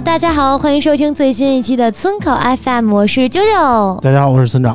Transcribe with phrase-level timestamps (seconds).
[0.00, 2.34] Hello，大家好，欢迎收听最新一期的村口
[2.64, 4.74] FM，我是啾啾，大家好，我是村长。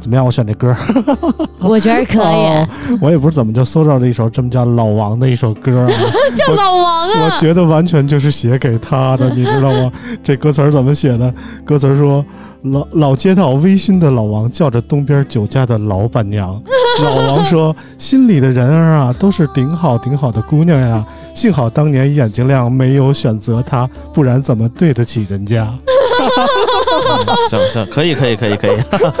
[0.00, 0.24] 怎么样？
[0.24, 0.74] 我选这歌，
[1.60, 2.68] 我觉得可以，哦
[3.02, 5.90] 我也不知怎么就搜着了一首这么叫老王的一首歌、啊，
[6.34, 9.92] 叫老王啊，我觉得完全就是写给他的，你知道吗？
[10.24, 11.34] 这歌词儿怎么写的？
[11.62, 12.24] 歌词儿说：
[12.62, 16.58] 老老街道微醺的老王叫着东边酒家的老板娘，
[17.02, 21.04] 老王说：心里的人儿啊，都是顶好顶好的姑娘呀。
[21.38, 25.72] 幸好当年眼睛亮，没有选择他，不然怎么对得起人家？
[27.48, 28.76] 行行，可以可以可以可以，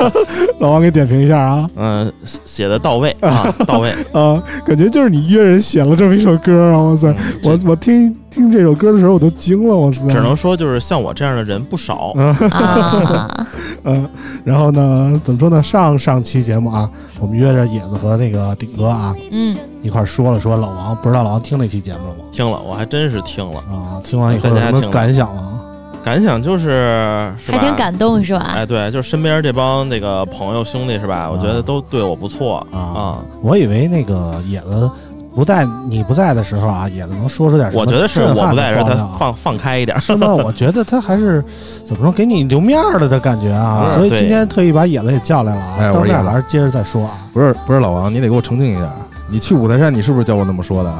[0.60, 2.12] 老王给点评一下啊嗯，
[2.44, 3.90] 写的到位啊，到位。
[4.12, 6.78] 啊，感觉就是你约人写了这么一首歌啊！
[6.84, 10.08] 哇塞，我我听听这首歌的时候我都惊了，哇塞！
[10.08, 12.12] 只能说就是像我这样的人不少。
[12.50, 13.46] 啊，
[13.84, 14.08] 嗯，
[14.44, 15.62] 然后呢，怎么说呢？
[15.62, 16.88] 上上期节目啊，
[17.20, 22.24] 我们约着野子和那个顶哥啊嗯，一块儿说了说老王，不知道老王听那期节目了吗？
[22.32, 25.57] 听了，我还真是听了，啊，听完以后有什么感想吗？
[26.04, 27.58] 感想就是是吧？
[27.58, 28.52] 还挺感动是吧？
[28.54, 31.28] 哎，对，就是身边这帮那个朋友兄弟是吧？
[31.30, 33.18] 我觉得都对我不错啊啊。
[33.42, 34.90] 我以为那个野子
[35.34, 39.98] 不在你不在的时候啊，野子能说出点什么我觉得是我不在这儿，他爆料啊放放开一点。
[40.00, 40.32] 是吗？
[40.34, 41.44] 我觉得他还是
[41.84, 43.90] 怎么说，给你留面儿了的感觉啊。
[43.94, 47.18] 所以今天特意把野子也叫来了啊，到那儿还是接着再说啊。
[47.32, 48.90] 不是不是老王，你得给我澄清一下，
[49.28, 50.92] 你去五台山，你是不是教我那么说的？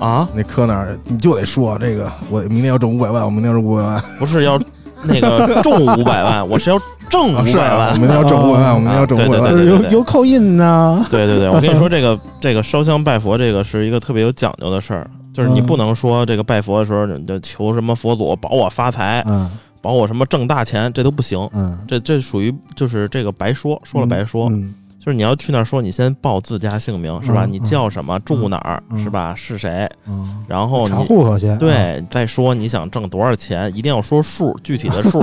[0.00, 4.58] 啊，那科那儿你就得说这个，我明天要挣五百万，我明天要挣五百万，不是要
[5.02, 6.78] 那个中五百万，我是要
[7.08, 7.98] 挣啊五百万。
[7.98, 9.70] 明天要挣五百万，我明天要挣五百万对对对。
[9.70, 11.04] 就是有有口音呢。
[11.10, 19.50] 对对对，我跟你说，这个这个烧香拜佛，这个是一个特别有讲究的事儿，就是你嗯不能说这个拜佛的时候你就求什么佛祖保我发财，嗯
[19.82, 21.48] 保我什么挣大钱，这都不行。
[21.54, 27.46] 嗯，这这属于就是这个白说，说了白说，嗯就是你要去那儿说，你先报自家姓名是吧？
[27.46, 29.34] 嗯你叫什么，住哪儿嗯是吧？
[29.34, 29.88] 是谁？
[30.06, 31.56] 嗯，然后查你户口先。
[31.58, 35.20] 对再说你想挣多少钱，一定要说数， 具体的数。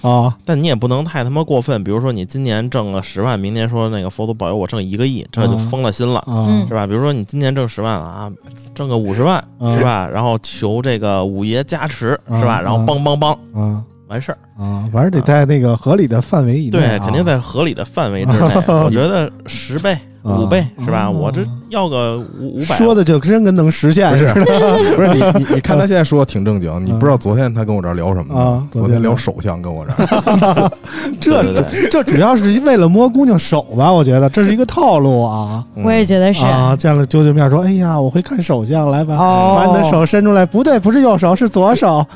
[0.00, 6.24] 啊，但你也不能太他妈过分，比如说你今年挣了十万，明年说那个佛祖保佑我挣一个亿，这就嗯疯了心了。
[6.66, 6.86] 是吧？
[6.86, 8.32] 比如说你今年挣十万了啊，
[8.74, 10.08] 挣个五十万、嗯是吧？
[10.10, 12.60] 然后求这个五爷加持、是吧？
[12.60, 14.38] 嗯然后梆梆梆啊完事儿。
[14.62, 16.98] 啊，反正得在那个合理的范围以内对，啊。
[17.02, 18.38] 肯定在合理的范围之内。
[18.84, 21.06] 我觉得十倍、啊五倍是吧？
[21.06, 21.40] 嗯我这
[21.70, 24.44] 要个五五百，说的就真跟能实现不是似的。
[24.94, 28.68] 不是你你你看他现在说的挺正经，你不知道昨天他跟我这儿聊什么啊呢？
[28.70, 30.70] 昨天聊手相，跟我这儿。
[31.18, 33.90] 这这主要是为了摸姑娘手吧？
[33.90, 35.64] 我觉得这是一个套路啊。
[35.74, 36.44] 嗯我也觉得是。
[36.44, 40.44] 啊，见了舅舅面说：“哎呀，我会看手相，来吧，哦把你的手伸出来。
[40.44, 42.06] 不对，不是右手，是左手。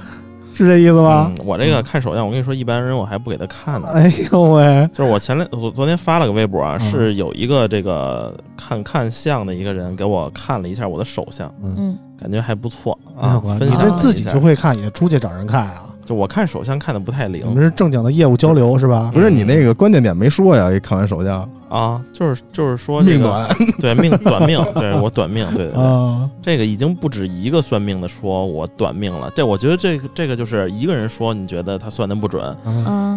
[0.54, 1.30] 是这意思吧？
[1.36, 3.88] 嗯，我这个看手相，我跟你说，一般人我还不给他看呢。
[3.92, 13.42] 哎呦喂， 就是我前两我昨天发了个微博啊，嗯是有一个这个看看相的一个人给我看了一下我的手相，嗯，嗯，感觉还不错哎啊。
[13.60, 15.84] 你这自己就，会看，也出去找人看啊？
[16.04, 19.10] 就我看手相看的不太你灵们是正经的业务交流是吧？
[19.12, 20.70] 不是你那个关键点没说呀？
[20.70, 23.48] 一看完手相，啊，就是就是说这个命短，
[23.80, 32.54] 对命短命，对我短命，对对对，啊，这个已经不止一个算命的说我短命了，这我觉得这个这个就是一个人说你觉得他算的不准，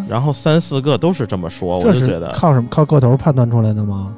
[0.08, 2.68] 然后三四个都是这么说，我就是觉得，靠什么？
[2.70, 4.14] 靠个头判断出来的吗？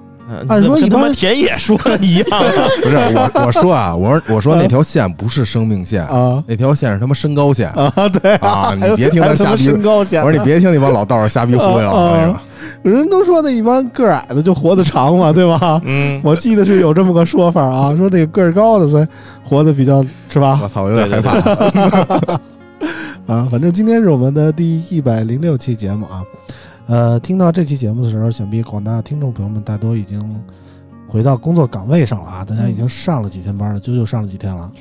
[0.47, 2.45] 按说一般他妈田野说的一样啊，
[2.83, 7.69] 不是我我说啊，我说我说那条线不是生命线，啊那条线是他妈身高线。
[7.71, 7.91] 啊，
[8.21, 12.35] 对啊你别听他瞎逼身高线，我说你别听那帮老道儿瞎逼忽悠，
[12.83, 15.81] 人都说那一般个儿矮的就活得长嘛，对吧？
[15.85, 19.07] 嗯，我记得是有这么个说法啊，说这个个儿高的才
[19.43, 20.59] 活得比较是吧？
[20.63, 22.39] 我操，我有点害对怕。
[23.33, 26.23] 啊，反正今天是我们的第一百零六期节目啊。
[26.89, 30.19] 呃，听到这期节目的时候，想必广大听众朋友们大多已经
[31.07, 34.71] 回到工作岗位上了啊，大家已经上了几天班了，啾啾上了几天了？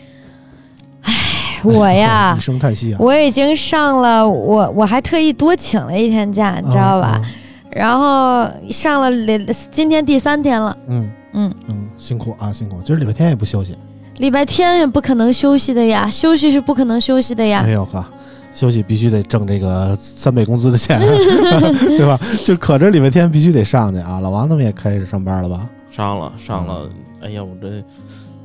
[1.62, 7.08] 我呀一，声叹息啊，我已经上了，我我还特意多请了一天假，你知道吧？
[7.08, 7.20] 啊？
[7.20, 7.24] 啊
[7.70, 9.38] 然后上了两，
[9.70, 13.76] 今天第三天了，嗯嗯，嗯，辛苦啊，辛苦，今儿礼拜天也不休息。
[14.16, 17.72] 礼拜天也不可能休息的呀，休息是不可能休息的呀哎。
[17.72, 18.02] 呦呵，
[18.52, 21.00] 休息必须得挣这个三倍工资的钱，
[21.96, 22.18] 对吧？
[22.44, 24.20] 就可着礼拜天必须得上去啊。
[24.20, 25.68] 老王他们也开始上班了吧？
[25.90, 26.88] 上了上了，
[27.20, 27.82] 哎呀，我这。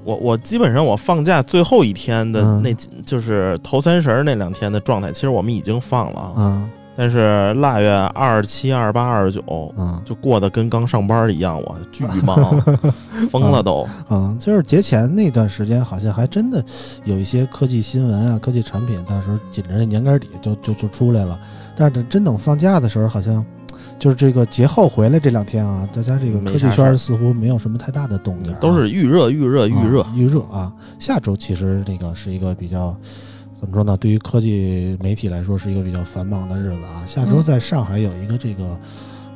[0.05, 12.37] 我我基本上我放假最后一天的嗯那几，就是头三十儿那两天的状态，其实我们已经放了啊，啊但是腊月二十七、二十八、二十九嗯就过得跟刚上班一样，我巨忙，
[13.31, 13.87] 疯了都。
[14.09, 14.37] 嗯！
[14.39, 16.63] 就是节前那段时间，好像还真的
[17.03, 21.39] 有一些科技新闻啊、科技产品，到时候紧着这年根儿底就就就出来了。
[21.75, 23.43] 但是等真等放假的时候，好像
[23.97, 30.13] 就是这个节后回来这两天啊，大家这个科技圈似乎没有什么太大的动静啊，都是预热、预热、预热啊。
[30.15, 30.71] 预热啊。
[30.99, 32.95] 下周其实那个是一个比较
[33.63, 33.95] 怎么说呢？
[33.95, 37.05] 对于科技媒体来说是一个比较繁忙的日子啊。
[37.05, 38.77] 下周嗯在上海有一个这个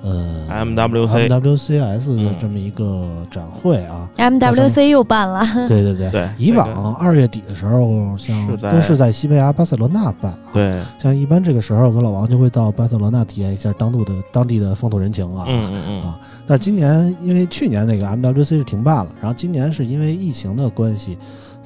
[0.04, 4.10] 呃 MWC MWCS 的嗯这么一个展会啊。
[4.18, 6.12] MWC 又办了，对对对。
[6.12, 10.40] 对，以往二月底的时候，像都是在西班牙巴塞罗那办啊。
[10.52, 15.46] 对，像一般这个时候，我跟老王就会到巴塞罗那体验一下当地的当地的风土人情啊。
[15.48, 21.18] 嗯嗯嗯啊，但是今年因为去年那个 MWC 是停办了，然后今年是因为疫情的关系，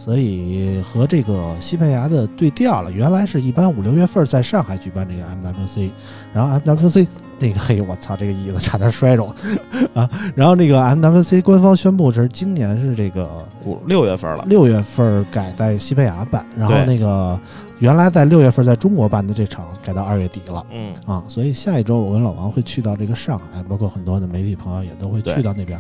[0.03, 2.91] 所以和这个西班牙的对调了。
[2.91, 5.91] 原来是一般五六月份在上海举办这个 MWC，
[6.33, 7.07] 然后 MWC
[7.37, 9.23] 那个嘿，我操，这个椅子差点摔着
[9.93, 10.09] 啊！
[10.33, 14.43] 然后那个 MWC 官方宣布是今年是这个五六月份了。
[14.47, 17.39] 六月份改在西班牙办，然后那个
[17.77, 20.65] 原来在六月份在中国办的这场改到二月底了。
[20.71, 25.79] 嗯，啊，所以下一周我跟老王会去到这个上海，包括很多的媒体朋友也都会去到那边。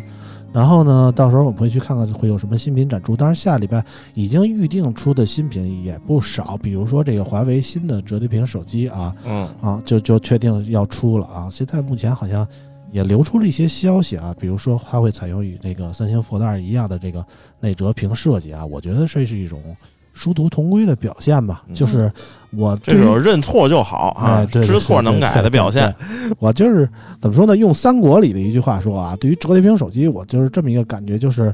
[0.53, 3.15] 然后呢，到时候我们会去看看会有什么新品展出。
[3.15, 3.83] 当然，下礼拜
[4.13, 11.47] 已经预定出的新品也不少，比如说这个华为新的折叠屏手机啊嗯，啊，就就确定要出了啊。
[11.49, 12.45] 现在目前好像
[12.91, 17.25] 也流出了一些消息啊，比如说它会采用与那个三星 Fold 二一样的这个
[17.61, 19.61] 内折屏设计啊，我觉得这是一种
[20.13, 21.63] 殊途同归的表现吧。
[21.67, 22.11] 嗯就是
[22.51, 25.93] 我这种认错就好啊知错能改的表现。
[26.39, 27.55] 我就是怎么说呢？
[27.55, 31.53] 用三国里的一句话说啊，对于折叠屏手机，我就是这么一个感觉，就是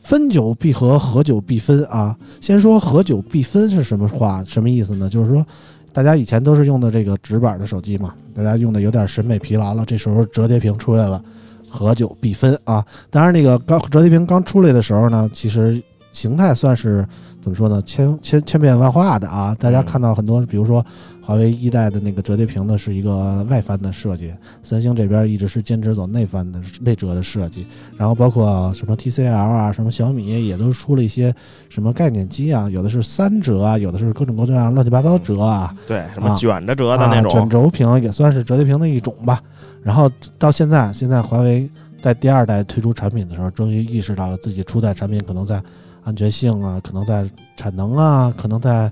[0.00, 2.16] 分久必合，合久必分啊。
[2.40, 4.42] 先说合久必分是什么话？
[4.44, 5.08] 什么意思呢？
[5.08, 5.44] 就是说。
[5.92, 11.24] 大家以前都是用的这个直板的手机嘛，大家用的有点审美疲劳了，这时候折叠屏出来了，
[11.70, 12.84] 合久必分啊。
[13.08, 15.82] 当然，那个刚折叠屏刚出来的时候呢，其实
[16.16, 17.06] 形态算是
[17.42, 19.54] 怎么说呢，千千千变万化的啊。
[19.60, 20.82] 大家看到很多，比如说
[21.20, 24.32] 华为一代的那个折叠屏呢，是一个外翻的设计，
[24.62, 27.66] 三星这边一直是坚持走内翻的内折的设计。
[27.98, 31.34] 然后包括什么 TCL 啊，什么小米也都出了一些
[31.68, 35.76] 什么概念机啊，有的是三折啊，有的是各种各样乱七八糟折啊。
[35.86, 39.38] 对，什么啊卷着折的那啊、卷，轴屏也算是折叠屏的一种吧。
[39.82, 41.70] 然后到现在，现在华为
[42.00, 45.62] 在第二代推出产品的时候，终于意识到了自己初代产品可能在
[46.06, 48.90] 安全性啊，可能在产能啊，可能在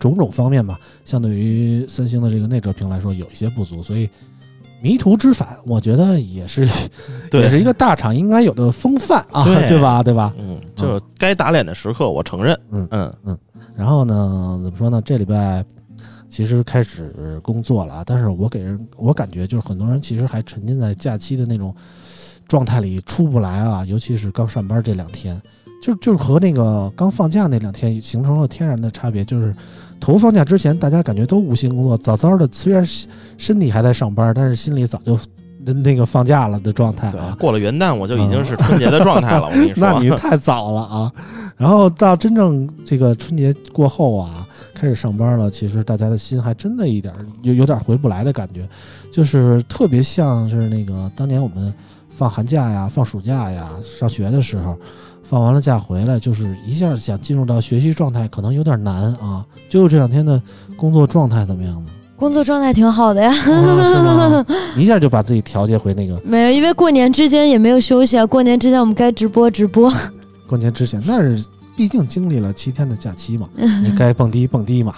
[0.00, 4.10] 种种方面吧，相对于三星的这个内折屏来说有一些不足，所以。
[4.82, 6.68] 迷途知返，我觉得也是，
[7.32, 10.02] 也是一个大厂应该有的风范啊，对对吧？
[10.02, 10.34] 对吧？
[10.38, 12.56] 嗯，就是该打脸的时刻，我承认。
[12.70, 12.86] 嗯
[13.24, 13.38] 嗯
[13.74, 15.00] 然后呢，怎么说呢？
[15.02, 15.64] 这礼拜
[16.28, 21.74] 其实开始工作了啊，但是我给人我感觉就是很多人其实还沉浸在假期的那种
[22.46, 25.40] 状态里出不来啊，尤其是刚上班这两天。
[25.82, 29.54] 就就是和那个刚放假那两天形成了天然的差别，就是
[30.00, 32.84] 头放假之前，大家感觉都无心工作，早早的虽然
[33.38, 35.18] 身体还在上班，但是心里早就
[35.82, 37.36] 那个放假了的状态对啊，。
[37.38, 39.46] 过了元旦我就已经是春节的状态了。
[39.46, 41.12] 我跟你 说，那你太早了啊！
[41.56, 48.68] 然后到真正这个春节过后啊，开始上班了，其实大家的心还真的一点有有点回不来的感觉，
[49.12, 51.72] 就是特别像是那个当年我们
[52.10, 54.76] 放寒假呀、放暑假呀、上学的时候，
[55.28, 59.44] 放完了假回来，就是一下想进入到学习状态，可能有点难啊。
[59.68, 60.40] 就这两天的
[60.76, 61.90] 工作状态怎么样呢？
[62.16, 64.46] 工作状态挺好的呀，啊是吗？
[64.78, 68.24] 一下就把自己调节回那个没有，因为过年之间也没有休息啊。
[68.24, 69.92] 过年之间我们该直播直播，
[70.46, 71.44] 过年之前，那是
[71.76, 73.48] 毕竟经历了七天的假期嘛，
[73.82, 74.94] 你该蹦迪蹦迪嘛，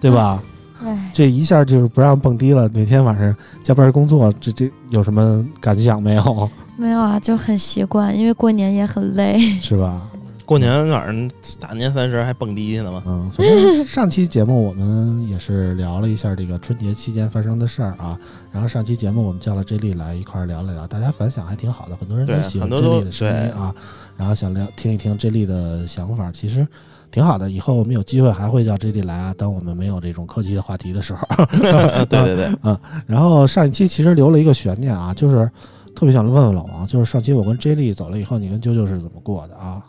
[0.00, 0.42] 对吧？
[0.84, 6.50] 哎，这一下就是不让蹦迪了，每天晚上加班工作，这这有什么感想没有？
[6.76, 9.38] 没有啊，就很习惯，因为过年也很累。
[9.60, 10.08] 是吧？
[10.46, 11.30] 过年晚上
[11.60, 13.02] 大年三十还蹦迪去呢吗？
[13.06, 18.18] 嗯，反正上期节目我们也是聊了一下这个春节期间发生的事儿啊，
[18.50, 23.74] 然后上期节目我们叫了 J 莉来一块儿聊了聊，大家反响还挺好的，很多人都喜欢很 J 莉的声音啊，
[24.16, 26.66] 然后想聊听一听 J 莉的想法，其实
[27.10, 27.50] 挺好的。
[27.50, 31.26] 以后我们有机会还会叫 J D 来啊，当我们没有这种科技的话题的时候。
[31.60, 35.50] 对 对对， 嗯然后上一期其实留了一个悬念啊，就是
[35.94, 39.82] 特别想问问老王，就是上期我跟 J D 走了以后，你跟啾啾是怎么过的啊？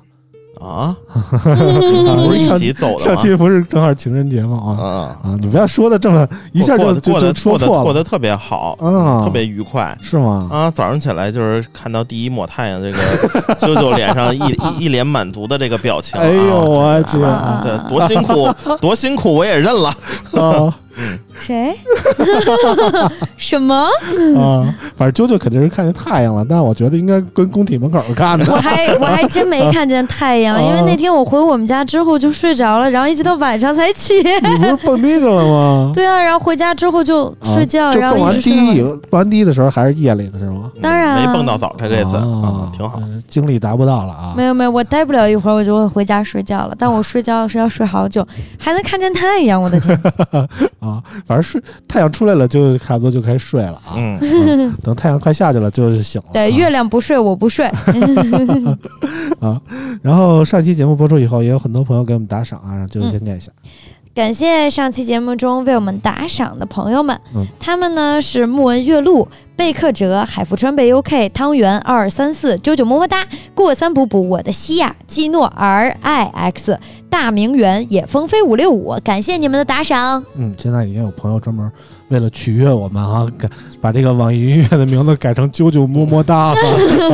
[0.59, 3.01] 啊， 不是一起走的吗？
[3.03, 4.57] 上期不是正好情人节吗？
[4.77, 5.37] 啊嗯，啊！
[5.41, 9.97] 你不要说的这么一下过就就就说破了，过得特别好，嗯，特别愉快。
[10.01, 10.47] 是吗？
[10.51, 12.97] 啊，早上起来就是看到第一抹太阳，这个
[13.55, 18.49] 啾啾脸上一一一脸满足的这个表情啊，哎呦我去啊对，多辛苦，
[18.81, 19.89] 多辛苦我也认了。
[20.33, 20.75] 啊
[21.39, 21.75] 谁？
[23.37, 23.87] 什么？
[24.37, 24.75] 啊！
[24.95, 28.45] 反正啾啾肯定是看见太阳了，但我觉得应该跟工体门口看的。
[28.51, 34.21] 我还我还真没看见太阳，因为那天我回我们家之后就睡着了，然后一直到晚上才起。
[34.21, 35.91] 你不是蹦迪去了吗？
[35.95, 40.71] 对啊，然后回家之后就睡觉，啊就然后蹦完一直睡到晚迪，蹦完迪的时候还是夜里的是吗？
[40.81, 42.99] 当然啊没蹦到早晨这次啊啊，挺好。
[43.01, 44.33] 嗯精力达不到了啊。
[44.35, 46.73] 没有没有，我待不了一会儿，我就会回家睡觉了。
[46.79, 48.27] 但我睡觉是要睡好久，
[48.57, 49.95] 还能看见太阳，我的天！
[50.33, 50.47] 啊，
[51.25, 53.95] 反正睡太阳出来了就差不多就开始睡了啊。
[53.97, 56.29] 嗯，嗯等太阳快下去了就是醒了。
[56.33, 57.65] 对，啊月亮不睡，我不睡。
[59.39, 59.59] 啊。
[60.01, 63.51] 然后上期节目播出以后，也有很多朋友给我们打赏啊，让先念一下。
[64.19, 67.47] 感谢上期节目中为我们打赏的朋友们，嗯。
[67.57, 76.77] 他们呢是木文月露、贝克哲、海富川贝 UK、汤圆二二三四、九九么么哒、过三补补、我的西亚、基诺 R I X、
[77.09, 80.21] 大名媛、野风飞五六五，感谢你们的打赏。
[80.35, 81.71] 嗯，现在已经有朋友专门
[82.09, 83.49] 为了取悦我们啊，改
[83.79, 86.59] 把这个网易云音乐的名字改成“啾啾么么哒”了，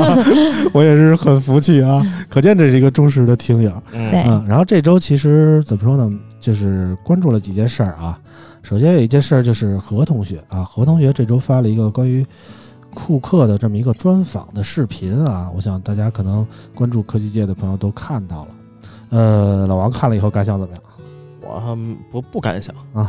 [0.01, 0.25] 啊
[0.73, 3.71] 我也是很服气啊，可见这是一个忠实的听友。
[3.91, 4.09] 嗯。
[4.09, 4.23] 对。
[4.23, 6.11] 嗯，然后这周其实怎么说呢，
[6.45, 8.19] 就是关注了几件事儿啊。
[8.61, 12.23] 首先有一件事儿就是何同学啊，何同学这周发了一个关于
[12.93, 18.51] 库克的这么一个专访的视频啊，我想大家可能关注科技界的朋友都看到了。
[19.09, 20.83] 呃，老王看了以后感想怎么样
[21.47, 23.07] 我嗯不不敢想，啊？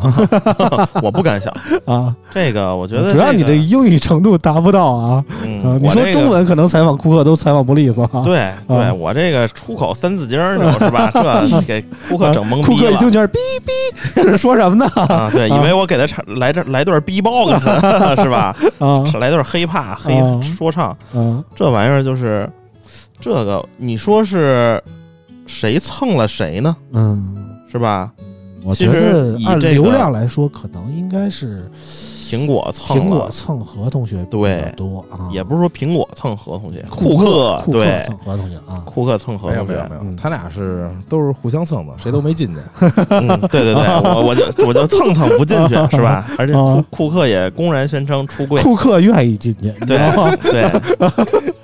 [1.02, 1.52] 我不敢想。
[1.86, 5.24] 啊，这个我觉得主要你这英语程度达不到啊。
[5.42, 8.20] 嗯啊，你说中文可能采访库克都采访不利索啊。
[8.24, 10.38] 对对，我这个出口三字经
[10.78, 11.10] 是吧？
[11.14, 14.86] 这给顾客整懵逼了库克一听就是哔哔，这是说什么呢？
[14.96, 15.30] 啊！
[15.32, 17.60] 对，以为我给他唱来这来段 B-box
[18.22, 18.54] 是吧？
[18.78, 22.48] 啊来段黑怕黑啊说唱，啊这玩意儿就是
[23.18, 24.82] 这个，你说是
[25.46, 26.76] 谁蹭了谁呢？
[26.92, 27.42] 嗯。
[27.68, 28.10] 是吧？
[28.66, 31.70] 我觉得以这个按流量来说，可能应该是
[32.28, 42.54] 苹果蹭苹果，蹭合同学比对较多啊，也不是说苹果蹭合同学，库克库克对蹭何同学啊，库克蹭合同学没有没有，没有，嗯他俩是都是互相蹭的，谁都没进去。
[43.10, 46.26] 嗯，对对对，我我就我就蹭蹭不进去是吧？
[46.36, 46.52] 而且
[46.90, 49.96] 库克也公然宣称出柜，库克愿意进去，对？
[50.50, 50.68] 对，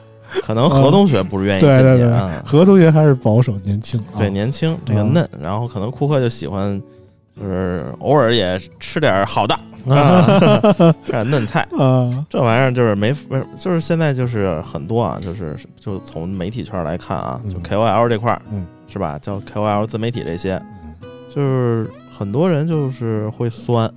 [0.42, 6.80] 可能何同学不是愿意进对对对去啊，何同学还是保守年轻啊，对，年轻这个嗯嫩，然后可能库克就喜欢，
[7.38, 9.54] 就是偶尔也吃点好的
[9.88, 11.66] 啊，嫩菜。
[11.78, 19.18] 啊，这玩意儿就是没，没就是现在就是很多啊，就是就从媒体圈来看啊，就嗯 KOL 这块儿，嗯，是吧？
[19.20, 20.94] 叫 KOL 自媒体这些，嗯
[21.34, 23.90] 就是很多人就是会酸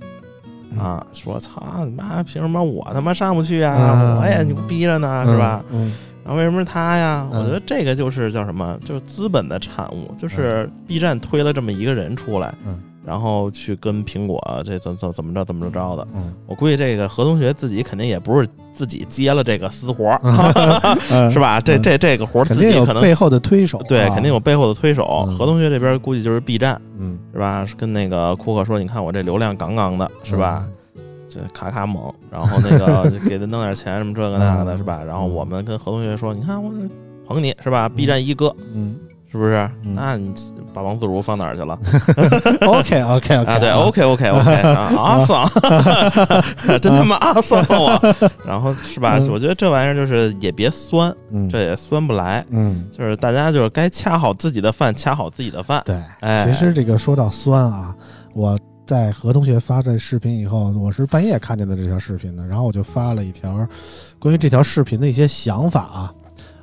[0.72, 3.76] 嗯啊，说操你妈，凭什么我他妈上不去啊？
[4.02, 5.62] 嗯我也牛逼着呢，是吧？？
[5.70, 5.92] 嗯
[6.26, 7.24] 然后为什么是他呀？
[7.32, 16.04] 嗯我觉得这个就是叫什么，就是资本的产物，就是 B 站推了这么一个人出来，嗯然后去跟苹果这怎怎怎么着怎么着的。
[16.12, 20.20] 嗯，我估计这个何同学自己肯定也不是自己接了这个私活儿，
[21.12, 21.60] 嗯是吧？
[21.60, 25.24] 这嗯这这个活儿自肯定己可能有背后的推手，对，啊肯定有背后的推手。
[25.28, 27.64] 嗯何同学这边估计就是 B 站，嗯，是吧？
[27.76, 30.64] 跟那个库克说，你看我这流量杠杠的，是吧？
[30.66, 30.72] 嗯？
[31.36, 35.02] 这卡卡猛，然后那个 给他弄点钱什么这个那个的，嗯是吧？
[35.06, 36.88] 然后我们跟何同学说，你看我这
[37.26, 38.96] 捧你是吧？B 站一哥嗯
[39.30, 39.68] 是不是？
[39.84, 40.32] 嗯那你
[40.72, 41.78] 把王自如放哪儿去了
[42.60, 45.48] ？，OK OK OK 啊，对，OK OK OK，啊爽，
[46.80, 47.98] 真他妈啊爽我。
[48.46, 49.16] 然后是吧？
[49.18, 52.44] 嗯我觉得这玩意儿就是也别酸，嗯，这也酸不来。
[52.50, 52.86] 嗯。
[52.92, 55.82] 就是大家就是该掐好自己的饭，掐好自己的饭。
[55.84, 57.94] 对，哎其实这个说到酸啊，
[58.34, 63.66] 我在何同学发这视频以后，我是半夜看见的这条视频的，然后我就发了一条
[64.20, 66.14] 关于这条视频的一些想法啊。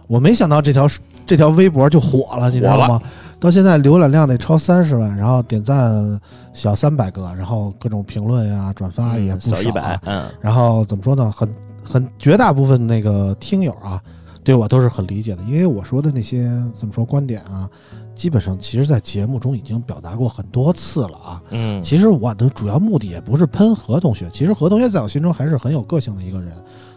[0.07, 0.87] 我没想到这条
[1.25, 3.01] 这条微博就火了，你知道吗？
[3.41, 6.19] 到现在浏览量得超三十万，然后点赞
[6.53, 11.29] 小三百个，然后各种评论呀、转发也嗯不少、小一百，嗯，然后怎么说呢？
[11.29, 11.53] 很
[11.83, 14.01] 很绝大部分那个听友啊，
[14.45, 17.69] 对我都是很理解的，因为我说的那些怎么说观点啊，
[18.15, 21.41] 基本上其实在节目中已经表达过很多次了啊。
[21.51, 26.53] 嗯，其实我的主要目的也不是喷何同学，其实何同学在我心中还是很有个性的一个人。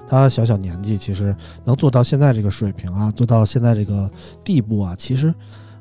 [0.08, 4.08] 他小小年纪，其实能做到现在这个水平啊，做到现在这个
[4.44, 5.34] 地步啊，其实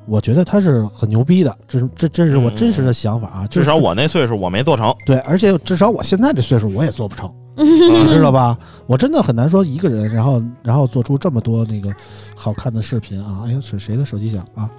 [0.08, 1.56] 我觉得他是很牛逼的。
[1.68, 7.32] 这这这是我真实的想法啊，至少我那岁数我没做成，对，而且至少我现在这岁数我也做不成。
[7.58, 8.58] 嗯 你知道吧？
[8.86, 11.94] 我真的很难说一个人，然后然后做出这么多那个
[12.36, 13.44] 好看的视频啊！
[13.46, 14.70] 哎呀，是谁的手机响啊？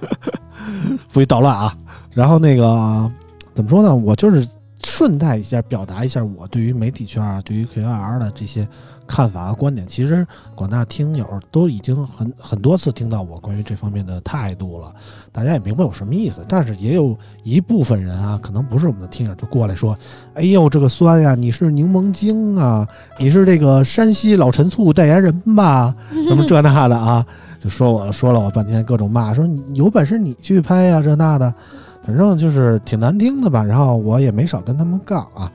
[1.12, 1.74] 不许捣乱啊！
[2.12, 3.10] 然后那个
[3.54, 3.94] 怎么说呢？
[3.94, 4.46] 我就是
[4.84, 8.66] 顺带一下表达一下我对于媒体圈啊，对于 K R R 的这些
[9.06, 9.86] 看法和观点。
[9.86, 14.92] 其实广大听友都已经很很多次听到我关于这方面的态度了，
[15.32, 16.44] 大家也明白我什么意思。
[16.48, 19.96] 但是也有一部分人啊，可能不是我们的听友，就过来说
[20.34, 22.86] ：“哎呦，这个酸呀，你是柠檬精啊，
[23.18, 25.94] 你是这个山西老陈醋代言人吧？
[26.28, 27.24] 什么这那的啊？”
[27.60, 31.54] 就说我说了我半天，各种骂，说你有本事你去拍呀，这那的，
[32.02, 33.62] 反正就是挺难听的吧。
[33.62, 35.52] 然后我也没少跟他们杠啊。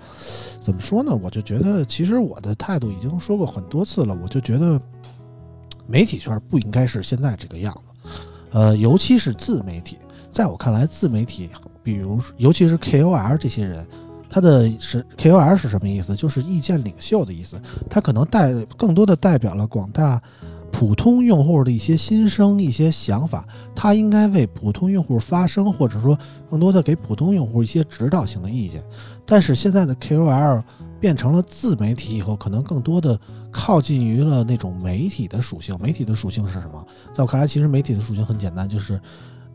[0.60, 1.16] 怎么说呢？
[1.22, 4.18] 我就觉得，其实我的态度已经说过很多次了。
[4.22, 4.80] 我就觉得，
[5.88, 8.10] 媒体圈不应该是现在这个样子，
[8.52, 9.98] 呃，尤其是自媒体。
[10.32, 11.50] 在我看来，自媒体，
[11.82, 13.86] 比如尤其是 KOL 这些人，
[14.30, 16.16] 他的是 KOL 是什么意思？
[16.16, 17.60] 就是意见领袖的意思。
[17.90, 20.22] 他可能代更多的代表了广大
[20.78, 23.48] 普通用户的一些心声、一些想法。
[23.74, 28.84] 他应该为普通用户发声，或者说更多的给普通用户一些指导性的意见。
[29.26, 30.62] 但是现在的 KOL
[31.00, 33.18] 变成了自媒体以后，可能更多的
[33.50, 35.78] 靠近于了那种媒体的属性。
[35.80, 36.86] 媒体的属性是什么？
[37.14, 39.00] 在我看来，其实媒体的属性很简单，就是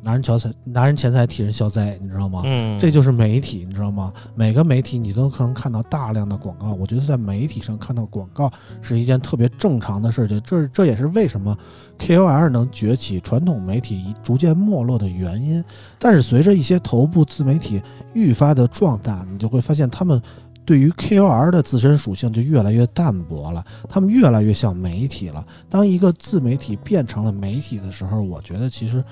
[0.03, 2.43] 拿人钱财拿人钱财替人消灾，你知道吗？
[2.45, 4.13] 嗯，这就是媒体，你知道吗？
[4.35, 6.73] 每个媒体你都可能看到大量的广告。
[6.73, 11.57] 我觉得在媒体上看到广告是一件特别正常的事情，这这也是为什么
[11.99, 15.63] KOL 能崛起，传统媒体逐渐没落的原因。
[15.99, 17.83] 但是随着一些头部自媒体
[18.15, 20.21] 愈发的壮大，你就会发现他们。
[20.63, 25.45] 对于 KOL 的自身属性就越来越淡薄了，他们越来越像媒体了。
[25.69, 29.03] 当一个自媒体变成了媒体的时候，我觉得其实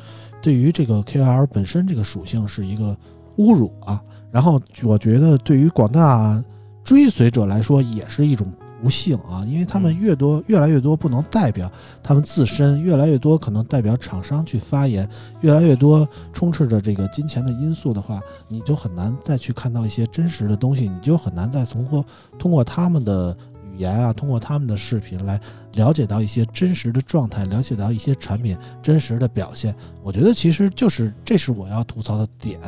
[0.43, 2.97] 对于这个 KOL 本身这个属性是一个
[3.37, 4.03] 侮辱啊。
[4.31, 6.43] 然后我觉得对于广大
[6.85, 8.47] 追随者来说也是一种
[8.81, 11.69] 不幸啊，因为他们越多越来越多不能代表
[12.03, 15.09] 他们自身，越来越多可能代表厂商去发言，
[15.41, 22.05] 越来越多充斥着这个金钱的因素的话，你就很难再去看到一些真实的东西，你就很难再从过
[22.39, 23.37] 通过他们的
[23.73, 25.41] 语言啊，通过他们的视频来
[25.79, 29.73] 了解到一些真实的状态，了解到一些产品真实的表现。
[30.03, 32.59] 我觉得其实就是这是我要吐槽的点。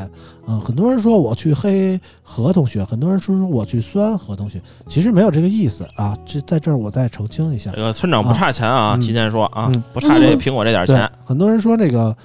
[0.46, 6.16] 嗯，很多人说我去黑何同学，很多人说我去酸何同学，其实没有这个意思啊。
[6.24, 7.82] 这在这儿我再澄清一下这。
[7.82, 12.16] 个村长不差钱啊，嗯提前说啊嗯，不差这苹果这点对钱，，很多人说这个，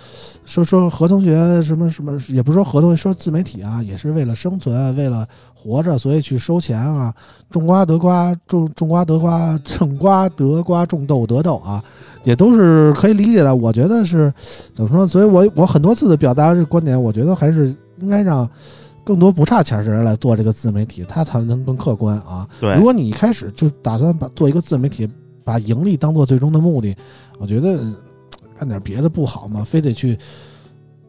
[0.45, 7.13] 说说何同学什么什么，也不是说何同学，说自媒体啊，也是为了生存，为了活着，所以去收钱啊，
[7.49, 11.84] 种瓜得瓜，种种瓜得瓜， 种瓜得瓜，种豆得豆啊，
[12.23, 13.55] 也都是可以理解的。
[13.55, 14.31] 我觉得是
[14.71, 15.08] 怎么说？
[15.08, 18.47] 所以我我很多次的表达这个观点，我觉得还是应该让
[19.03, 22.47] 更多不差钱的人来做这个自媒体，他才能更客观啊。
[22.60, 25.10] 对如，果你一开始就打算把做一个自媒体，
[25.43, 26.95] 把盈利当做最终的目的，
[27.39, 27.95] 我觉得呃
[28.58, 29.63] 干点别的不好吗？
[29.63, 30.18] 非得去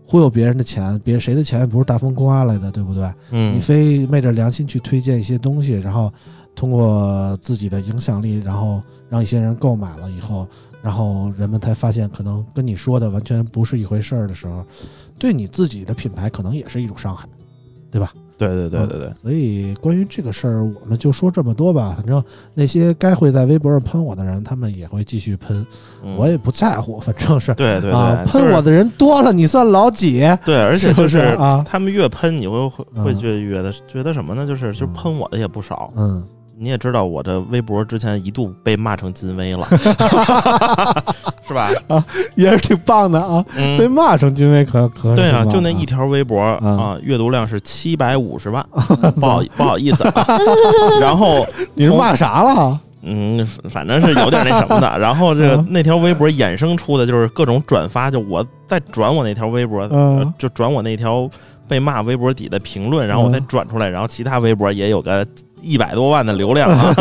[0.05, 3.03] 忽悠别人的钱，别谁的钱也不是大风刮来的，对不对？
[3.31, 6.13] 嗯你嗯，非昧着良心去推荐一些东西，然后
[6.55, 10.47] 通过自己的影响力，然后让一些人购买了以后，
[10.83, 14.65] 然后人们才发现可能跟你说的完全不是一回事儿的时候，
[15.19, 17.29] 对你自己的品牌可能也是一种伤害。
[17.89, 18.13] 对吧？
[18.39, 21.95] 对对对对对，所以关于这个事儿，我们就说这么多吧。
[21.97, 22.23] 反正
[22.55, 25.67] 那些该会在微博上喷我的人，他们也会继续喷，
[26.03, 26.17] 嗯。
[26.17, 27.55] 我也不在乎， 反正是。
[27.55, 30.21] 对对啊，对，就是喷我的人多了，你算老几？
[30.45, 31.65] 对，而且就是啊。
[31.67, 33.17] 他们越喷，你会会会嗯。
[33.17, 34.47] 觉觉得觉得什么呢？
[34.47, 34.93] 就是就嗯。
[34.93, 35.93] 喷我的也不少。
[35.97, 36.23] 嗯，
[36.59, 39.67] 你也知道，我的微博之前一度被骂成金威了，
[41.47, 41.71] 是吧？
[41.89, 42.05] 啊
[42.35, 43.45] 也是挺棒的啊，
[43.79, 48.65] 被嗯，骂成金威可可对啊，就那一条微博啊，阅读量是七百五十万，
[49.19, 50.27] 不好不好意思啊。
[51.01, 52.81] 然后你是骂啥了？
[53.09, 54.89] 嗯，反正是有点那什么的。
[54.99, 59.89] 然后这个嗯那条微博衍生出的就是各种转发，就我再转我那条微博，
[60.37, 61.29] 就转我那条
[61.69, 65.25] 被骂微博底的评论，然后我再嗯转出来，然后其他微博也有个
[65.67, 66.95] 一百多万的流量啊。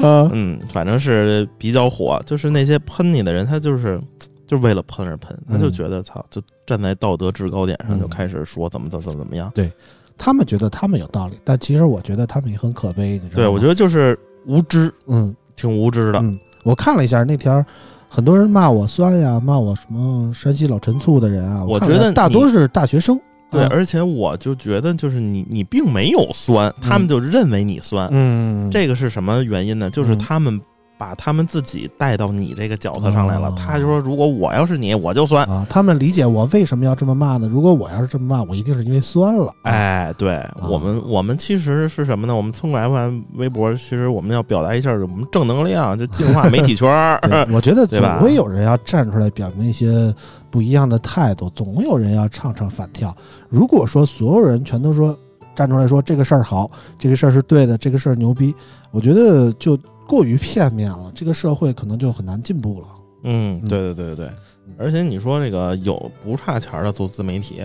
[0.00, 2.22] 嗯 嗯，反正是比较火。
[2.26, 4.00] 就是那些喷你的人，他就是
[4.46, 9.50] 就是为了喷而喷，他就嗯觉得操，就站在道德制高点上嗯就开始说怎么怎么怎么样。
[9.54, 9.70] 对
[10.18, 13.34] 他们觉得他们有道理，但其实我觉得他们也很可悲，你知道吗？
[13.36, 16.18] 对，我觉得就是无知，嗯挺无知的。
[16.20, 17.64] 嗯，我看了一下那条，
[18.08, 23.18] 很多人骂我酸呀，骂我什么山西老陈醋的人啊，我觉得大多是大学生。
[23.52, 29.88] 对，啊而且我就觉得，就是你你并没有酸，他们就认为你酸，嗯，这个是什么原因呢？
[29.90, 30.18] 就是嗯。
[30.18, 30.60] 他们
[31.02, 33.48] 把他们自己带到你这个角色上来了。
[33.48, 35.44] 哦他就说，如果我要是你，我就酸。
[35.50, 37.48] 啊，他们理解我为什么要这么骂呢？
[37.48, 39.52] 如果我要是这么骂，我一定是因为酸了。
[39.62, 42.36] 哎，对我们，我们其实是什么呢？
[42.36, 47.18] 我们村口 FM 微博，其实我们要表达一下我们正能量，就净化媒体圈儿。
[47.52, 50.14] 我觉得总会有人要站出来表明一些
[50.52, 53.12] 不一样的态度，总有人要唱唱反调。
[53.48, 55.18] 如果说所有人全都说
[55.56, 58.54] 站出来说这个事儿好，这个事儿是对的，这个事儿牛逼，
[58.92, 59.76] 我觉得就
[60.12, 62.86] 过于片面了，这个社会可能就很难进步了。
[63.24, 64.30] 嗯，嗯对对对对对。
[64.76, 67.62] 而且你说这个有不差钱儿的做自媒体，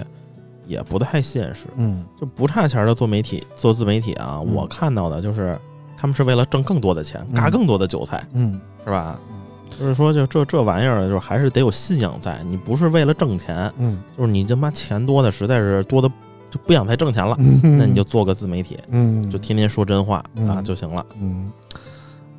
[0.65, 1.65] 也不太现实。
[1.75, 5.59] 嗯就不差钱儿的做媒体做自媒体啊，嗯我看到的就是
[5.97, 9.19] 他们是为了挣更多的钱，嗯嘎更多的韭菜，嗯是吧？
[9.77, 12.41] 就是说，就这这玩意儿，就是还是得有信仰在。
[12.47, 16.09] 你不是为了挣钱，嗯，就是你他妈钱多的实在是多的
[16.49, 17.35] 就不想再挣钱了，
[17.77, 21.05] 那你就做个自媒体，嗯就天天说真话嗯啊就行了。
[21.21, 21.51] 嗯，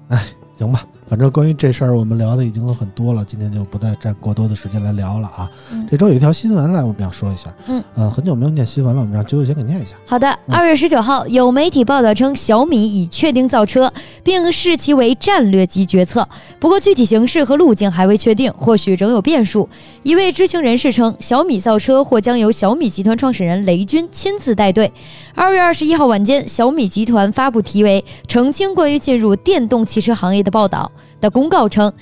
[0.08, 5.50] 哎，行吧，反正关于这事儿我们聊的已经有很多了，今天就不再占过多的时间来聊了啊。
[5.72, 7.54] 嗯这周有一条新闻来，我们要说一下。
[7.66, 9.96] 嗯，呃，很久没有念新闻了，我们让九九先给念一下。
[10.06, 13.90] 好的，嗯二月十九号，有媒体报道称，小米已确定造车，
[14.22, 16.28] 并视其为战略级决策。
[16.58, 19.66] 不过，具体形式和路径还未确定，或许仍有变数。
[20.02, 24.92] 一位知情人士称，小米造车或将由小米集团创始人雷军亲自带队。
[25.34, 30.90] 二月二十一号晚间，小米集团发布题为“澄清关于进入电动汽车行业的报道”
[31.20, 31.92] 的公告称。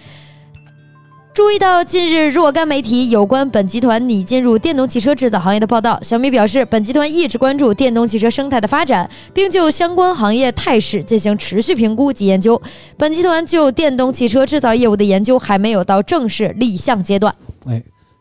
[1.35, 12.59] 注意到近日若干媒体有关本集团拟进入电动汽车制造行业的报道，小米表示，本集团一直关注电动汽车生态的发展，并就相关行业态势进行持续评估及研究。
[12.97, 17.35] 本集团就电动汽车制造业务的研究还没有到正式立项阶段。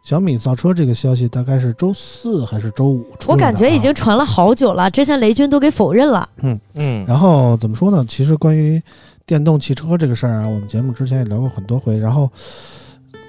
[0.03, 6.29] 小米造车这个消息大概是周四还是周五出啊我感觉已经传了好久了，之前雷军都给否认了。
[6.43, 8.05] 嗯嗯，然后怎么说呢？
[8.07, 8.79] 其实关于
[9.27, 11.97] 电动汽车这个事儿啊，我们节目之前也聊过很多回。
[11.97, 12.31] 然后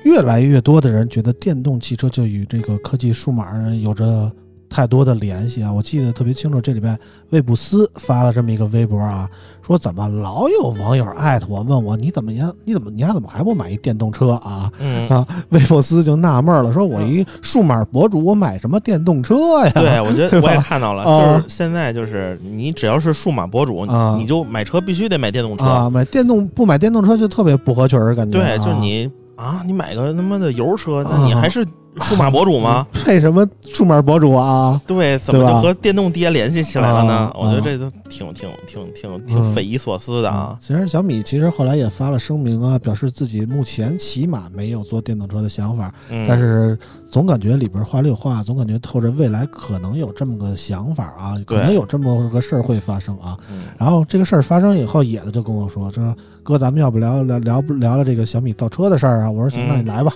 [0.04, 4.30] 越来越多的人觉得电动汽车就与这个科技数码有着
[4.68, 5.72] 太多的联系啊。
[5.72, 6.98] 我记得特别清楚，这礼拜
[7.30, 9.28] 魏布斯发了这么一个微博啊，
[9.62, 12.52] 说怎么老有网友艾特我问我你怎么样？
[12.64, 14.70] 你怎么你丫怎么还不买一电动车啊？
[14.78, 19.72] 嗯，啊，魏布斯就纳闷了，说我一数码博主，我买什么电动车呀？
[19.74, 25.64] 对，我觉得 我也看到了，啊就是现在就是你只要是数码博主，啊你就买车必须得买电动车。
[25.64, 28.58] 啊，买电动不买电动车就特别不合群儿，感觉、对，啊。
[28.58, 31.64] 就你啊，你买个他妈的油车，那你啊还是
[32.00, 32.86] 数码博主吗？
[32.92, 34.80] 配什么数码博主啊？
[34.86, 37.32] 对，怎么就和电动爹联系起来了呢啊？
[37.36, 40.56] 我觉得啊这都挺挺挺挺嗯挺匪夷所思的啊。
[40.60, 46.78] 其实小米其实后来也发了声明啊，表示自己目前起码没有做电动车的想法，嗯，但是
[47.10, 53.36] 总感觉里边话里有话，总感觉透着未来可能有这么个想法啊，可能有这么个事儿会发生啊。
[53.50, 60.12] 嗯然后这个事儿发生以后，野子就跟我说：“说哥，咱们要不聊聊聊不聊聊这个小米造车的事儿啊？”我说：“行，嗯那你来吧。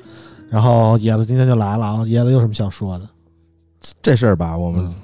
[0.51, 3.09] 然后野子今天就来了啊，野子有什么想说的？
[4.03, 4.95] 这事儿吧，我们嗯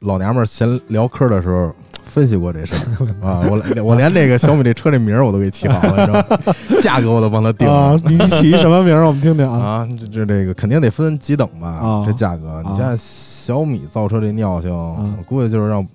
[0.00, 1.72] 老娘们儿闲聊嗑的时候
[2.04, 6.54] 分析过这事儿 啊，我连我连这个小米这车这名儿我都给起好了，你知道吗？
[6.80, 9.06] 价格我都帮他定啊了，你 起什么名儿？
[9.06, 9.58] 我们听听啊。
[9.58, 15.86] 啊，这这这个肯定得分几等吧啊，这价格，你像小米造车这尿性，嗯我估计就是让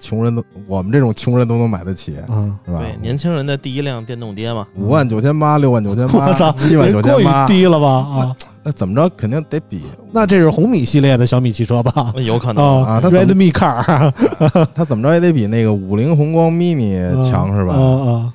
[0.00, 2.80] 穷人都我们这种穷人都能买得起，嗯，是吧？
[2.80, 4.66] 对，年轻人的第一辆电动爹嘛。
[4.76, 7.88] 五万九千八，六万九千八我操，，七万九过于千八，低了吧？
[7.88, 8.36] 啊，
[8.68, 9.80] 那怎么着肯定得比
[10.12, 12.12] 那这是红米系列的小米汽车吧？
[12.22, 12.84] 有可能。
[12.84, 14.12] 啊，Redmi Car
[14.76, 17.72] 它怎么着也得比那个五菱宏光 mini 强是吧？
[17.72, 18.34] 啊啊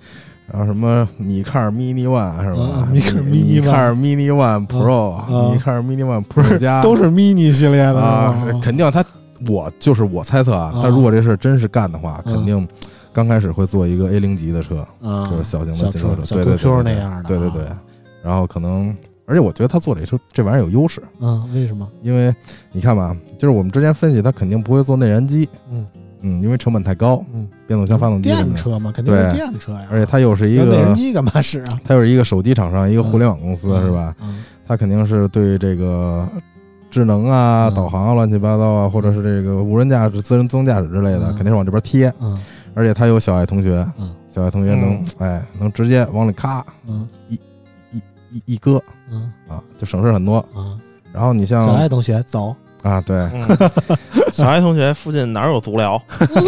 [0.51, 2.61] 然后什么米卡尔 mini one 是吧？
[2.63, 2.89] 啊？
[2.91, 6.81] 米卡尔 mini 米 one 卡尔 mini one Pro，啊米卡尔 mini one 不 Pro 加。
[6.83, 9.05] 都是 mini 系列的肯定他
[9.47, 12.67] 我就是我猜测啊啊，他如果这事儿真是干的话，嗯肯定
[13.13, 17.61] 刚开始会做一个 A 零级的车，啊，就是小型的小进口车，对对对那样的，对对对，
[18.23, 18.95] 然后可能。
[19.25, 21.87] 而且我觉得他做这车这玩意儿有优势，嗯，为什么？
[22.01, 22.33] 因为
[22.71, 25.85] 你看吧，就是我们之前分析，他肯定不会做内燃机，嗯。
[26.25, 29.33] 嗯，因为成本太高，嗯，变速箱、发动机电车嘛，肯定是对。
[29.33, 31.79] 电车呀，而且它又是一个内燃个，机干嘛使啊？
[31.83, 34.15] 它又是一个手机厂商，一个互联网公司，是吧？
[34.21, 34.41] 嗯？
[34.65, 36.25] 它肯定是对这个
[36.89, 37.73] 智能啊、嗯。
[37.73, 41.35] 导航啊、乱七八糟啊，或者是这个无人驾驶、自自动驾驶之类的，嗯。
[41.35, 42.13] 肯定是往这边贴。
[42.21, 42.39] 嗯。
[42.73, 44.15] 而且他有小爱同学，嗯。
[44.29, 45.05] 小爱同学能嗯。
[45.19, 47.05] 哎能直接往里咔嗯。
[47.27, 48.81] 一一搁
[49.13, 49.31] 嗯。
[49.47, 50.37] 啊，就省事很多。
[50.53, 50.77] 啊，
[51.13, 53.45] 然后你像小爱同学走，啊，对，嗯，
[54.33, 56.01] 小爱同学附近哪有足疗？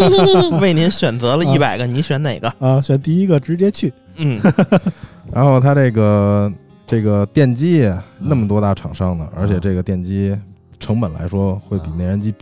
[0.59, 2.51] 为您选择了一百个，你选哪个？
[2.59, 4.39] 啊，选第一个直接去，嗯，
[5.31, 6.51] 然后它这个
[6.87, 8.01] 这个电机嗯。
[8.19, 10.35] 那么多大厂商呢，而且这个电机
[10.79, 12.33] 成本来说会比内燃机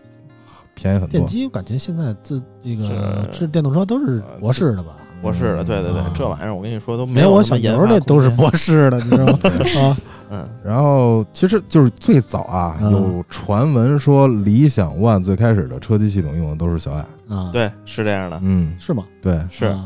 [0.74, 1.12] 便宜很多。
[1.12, 2.84] 电机我感觉现在这这个
[3.34, 3.40] 是。
[3.40, 4.96] 是电动车都是博士的吧？
[5.24, 8.38] 博士的，对对对啊，这玩意儿我跟你说都没有有什么我小牛儿那都是间。
[8.38, 9.40] 博士的，你知道吗？
[9.82, 9.98] 啊，
[10.30, 12.92] 嗯，然后其实就是最早啊，嗯。
[12.92, 17.06] 有传闻说理想 ONE 最开始的车机系统用的都是小爱。
[17.34, 19.06] 啊，，对，是这样的，嗯，是吗？
[19.22, 19.86] 对，是啊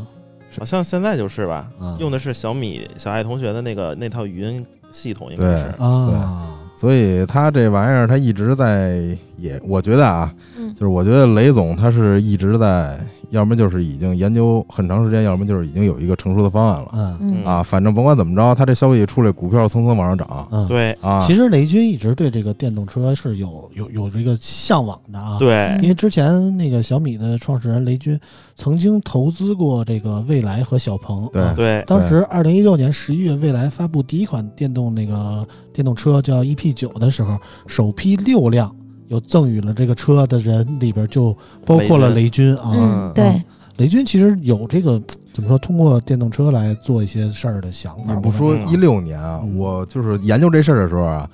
[0.60, 10.74] 好像现在就是吧，啊用的是小米小爱同学的那个那套语音系统，应该是对啊，所以他这玩意儿他一直在也，我觉得啊，嗯。
[10.74, 16.90] 就是我觉得雷总他是一直在，要么就是已经研究很长时间，要么就是已经有一个成熟的方案了。
[16.94, 20.68] 嗯嗯啊，反正甭管怎么着，他这消息一出来，股票蹭蹭往上涨嗯，。
[20.68, 21.22] 对啊。
[21.22, 25.38] 其实雷军一直对这个电动车是有有有这个向往的啊。。
[25.38, 28.20] 对因为之前那个小米的创始人雷军
[28.56, 37.38] 曾经投资过这个蔚来和小鹏，对啊对，当时二零一六年十一月，蔚来发布第一款电动那个电动车叫 EP 九的时候，
[37.68, 38.74] 首批六辆
[39.08, 42.56] 有赠予了这个车的人里边就包括了雷军。
[42.58, 42.72] 啊。
[42.74, 43.42] 嗯，对，
[43.78, 45.02] 雷军其实有这个
[45.34, 48.14] 怎么说，通过电动车来做一些事儿的想法。
[48.14, 49.58] 你不说嗯一六年啊，嗯。
[49.58, 51.30] 我就是研究这事儿的时候啊，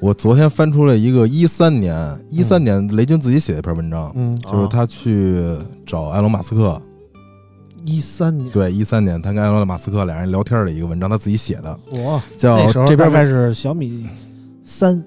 [0.00, 1.96] 我昨天翻出了一个一三年，
[2.30, 5.36] 一三年雷军自己写的一篇文章，嗯，就是他去
[5.86, 6.80] 找埃隆马斯克，
[7.84, 14.06] 一三年，对，一三年他跟埃隆马斯克俩人聊天的一个文章，他自己写的，我叫那时候这边开始小米
[14.62, 15.02] 三，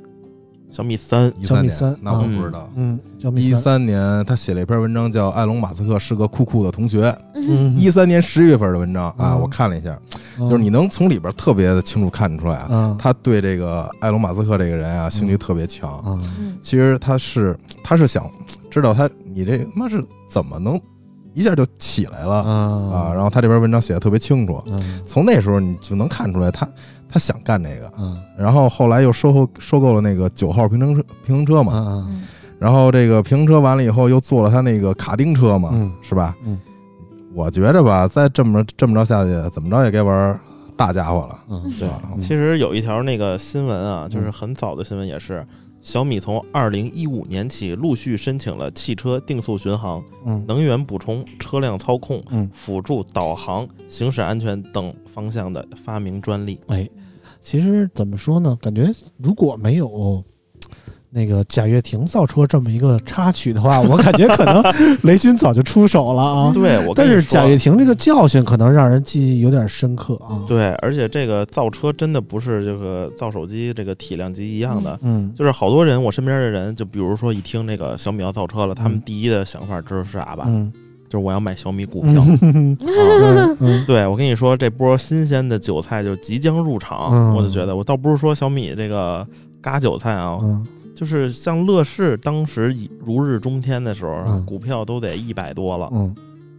[0.78, 2.70] 小米三，一三年小米三，那我嗯不知道。
[2.76, 7.02] 嗯，小米一三年，他写了一篇文章，叫《埃隆·马斯克是个酷酷的同学》。
[7.34, 9.98] 嗯，一三年十月份的文章啊，嗯我看了一下，
[10.38, 16.22] 嗯就是你能从里边特别的清楚看出来啊，嗯他对这个埃隆·马斯克这个人啊，兴趣特别强。
[16.62, 18.30] 其实他是他是想
[18.70, 20.80] 知道他你这他妈是怎么能
[21.34, 22.52] 一下就起来了啊？
[22.52, 26.70] 啊然后他这篇文章写的特别清楚，嗯从那时候你就能看出来他
[27.10, 27.92] 他想干这个。
[27.98, 28.18] 嗯。
[28.38, 32.24] 然后后来又收购收购了那个九号平衡车平衡车嘛，嗯嗯。
[32.60, 35.92] 然后这个平衡车完了以后又做了他那个卡丁车嘛，嗯。
[36.02, 36.36] 是吧？
[36.46, 36.60] 嗯，
[37.34, 40.40] 我觉着吧，再这么这么着下去，怎么着也该玩
[40.76, 41.90] 大家伙了，嗯对。
[42.20, 45.46] 其实有一条那个新闻啊，就是很早的新闻，也是
[45.82, 56.60] 小米从二零一五年起陆续申请了汽车定速巡航、嗯能源补充、车辆操控、嗯，辅助导航、行驶安全等方向的发明专利。
[56.68, 56.90] 哎，
[57.40, 58.58] 其实怎么说呢？
[58.62, 60.24] 感觉如果没有
[61.10, 64.62] 那个贾跃亭造车这么一个插曲的话， 我感觉可能
[65.04, 66.52] 雷军早就出手了啊。
[66.56, 75.00] 对，我但是贾跃亭这个教训可能让人记忆有点深刻啊。，对，而且这个造车真的不是这个造手机这个体量级一样的。
[75.02, 80.44] 嗯，就是好多人，我身边的人，就比如说一听这个小米要造车了，他们嗯第一的想法知道是啥吧？
[80.48, 80.72] 嗯
[81.10, 82.12] 就是我要买小米股票。
[83.88, 89.26] 对，我跟你说，这波新鲜的韭菜就即将入场，嗯我就觉得，我倒不是说小米这个
[89.62, 94.44] 嘎韭菜啊，嗯就是像乐视当时以如日中天的时候，嗯。
[94.48, 96.16] 股票都得一百多了，嗯，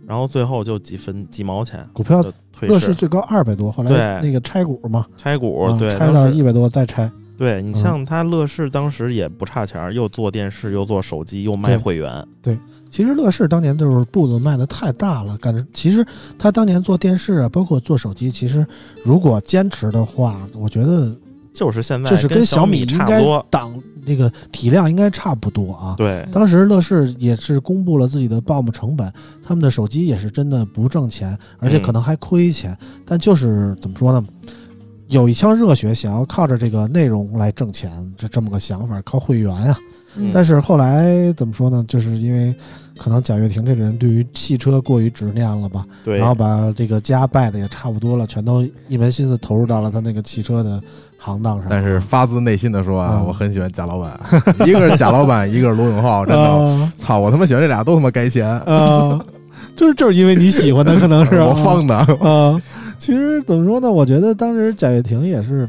[0.06, 2.22] 然后最后就几分几毛钱股票
[2.60, 7.10] 乐视最高二百多，后来那个拆股嘛，拆股，啊对，拆到一百多再拆。
[7.36, 12.56] 对你嗯像他乐视当时也不差钱儿，又做电视，又做手机，又卖会员，对。
[12.90, 16.04] 其实乐视当年就是步子迈的太大了，感觉其实
[16.38, 18.66] 他当年做电视啊，包括做手机，其实
[19.04, 21.14] 如果坚持的话，我觉得
[21.58, 23.46] 就是现在就是跟小米应该差不多。
[23.50, 25.96] 档这个体量应该差不多啊。
[25.96, 29.12] 对，当时乐视也是公布了自己的 BOM 成本，
[29.44, 32.78] 他们的手机也是真的不挣钱，而且可能还亏钱。
[33.04, 34.24] 但就是怎么说呢？
[35.08, 39.76] 有一腔热血，想要靠着这个内容来挣钱，这这么个想法，靠会员啊。
[40.16, 41.84] 嗯但是后来怎么说呢？
[41.88, 42.54] 就是因为
[42.98, 46.18] 可能贾跃亭这个人对于汽车过于执念了吧，对。
[46.18, 50.82] 然，后把这个家败的也差不多了，全都一门心思投入到了他那个汽车的
[51.16, 51.66] 行当上。
[51.70, 53.26] 但是发自内心的说啊，嗯。
[53.26, 54.20] 我很喜欢贾老板，
[54.68, 59.18] 一个是贾老板，一个是罗永浩，真的，啊操，我他妈喜欢这俩都他妈该钱，啊，
[59.76, 61.36] 就是就是因为你喜欢的，可能是。
[61.40, 62.60] 我放的，啊。
[62.98, 63.88] 其实怎么说呢？
[63.88, 65.68] 我觉得当时贾跃亭也是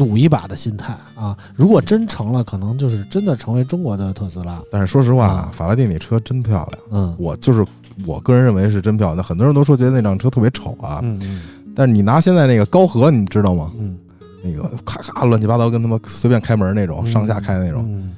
[0.00, 1.36] 赌一把的心态啊。
[1.54, 4.58] 如果真成了，可能就是真的成为中国的特斯拉。
[4.72, 7.62] 但是说实话啊啊，法拉第那车真漂亮，嗯我就是
[8.06, 9.22] 我个人认为是真漂亮。
[9.22, 11.42] 很多人都说觉得那辆车特别丑啊，嗯嗯
[11.76, 13.70] 但是你拿现在那个高和，你知道吗？
[13.78, 13.98] 嗯，
[14.42, 18.14] 那个咔咔乱七八糟，跟他妈随便开门那种，上下开那种，嗯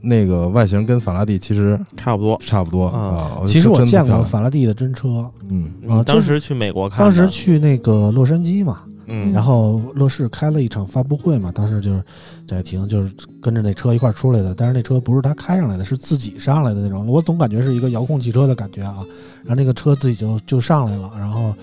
[0.00, 2.36] 那个外形跟法拉第其实差不多。
[2.44, 3.46] 差不多啊啊。
[3.46, 12.02] 其实我见过法拉第的真车，嗯，啊当时去美国看，当时去那个洛杉矶嘛，嗯，然后乐视开了一场发布会嘛，当时就是
[12.46, 18.96] 贾跃亭就是跟着那车一块出来的，但是那车不是他开上来的，是自己上来的那种，我总感觉是一个遥控汽车的感觉啊。
[19.42, 21.54] 然后那个车自己就就上来了，然后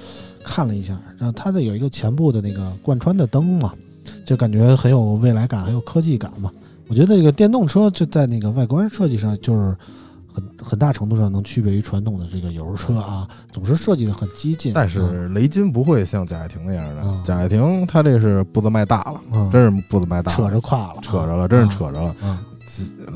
[0.44, 3.74] 看了一下，然后它的有一个前部的那个贯穿的灯嘛，
[4.26, 6.50] 就感觉很有未来感，很有科技感嘛。
[6.88, 9.76] 我觉得这个电动车就在那个外观设计上，就是
[10.34, 14.74] 很很大程度上能区别于传统的这个油车啊，总是设计的很激进。
[14.74, 22.16] 但是雷军不会像贾跃亭那样的嗯，贾跃亭他这是步子迈大了，嗯，真是步子迈大了，扯着胯了，扯着了，真是扯着了。
[22.24, 22.38] 嗯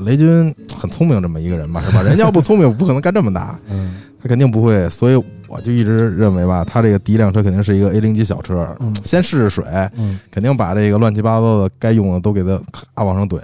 [0.04, 2.00] 雷军很聪明这么一个人吧，是吧？
[2.00, 4.88] 人家要不聪明，不可能干这么大，嗯他肯定不会。
[4.88, 9.64] 所以我就一直认为吧，他这个第一辆车肯定是一个 A 零级小车，嗯先试试水，
[9.96, 10.20] 嗯。
[10.30, 12.60] 肯定把这个乱七八糟的该用的都给他
[12.94, 13.40] 咔往上怼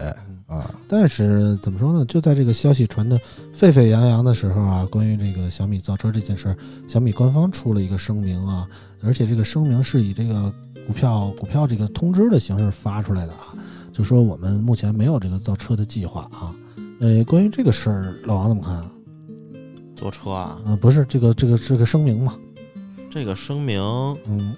[0.54, 0.74] 啊。
[0.88, 2.04] 但是怎么说呢？
[2.04, 3.18] 就在这个消息传的
[3.52, 6.56] 沸沸扬扬的时候啊，关于这个小米造车这件事儿，
[6.88, 8.68] 小米官方出了一个声明啊，
[9.02, 10.52] 而且这个声明是以这个
[10.86, 13.52] 股票股票这个通知的形式发出来的啊，
[13.92, 16.54] 就说我们目前没有这个造车的计划啊。
[17.00, 18.90] 呃，关于这个事儿，老王怎么看啊？
[19.96, 22.34] 坐车啊，呃，不是这个这个这个声明嘛？
[23.10, 23.80] 这个声明，
[24.26, 24.56] 嗯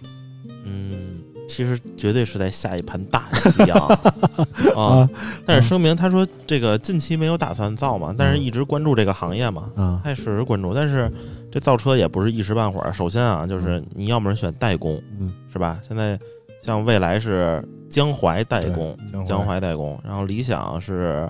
[0.65, 1.16] 嗯，
[1.49, 3.87] 其实绝对是在下一盘大棋啊
[4.77, 4.83] 啊！
[4.83, 5.11] 啊
[5.47, 10.75] 但是声明他说这个近期没有打算造嘛，但是一直关注这个行业嘛，啊他也是关注。
[10.75, 11.11] 但是
[11.51, 12.93] 这造车也不是一时半会儿。
[12.93, 15.81] 首先啊，就是你要么是选代工，嗯是吧？
[15.87, 16.19] 现在
[16.63, 21.29] 像未来是江淮代工，对江淮代工，然后理想是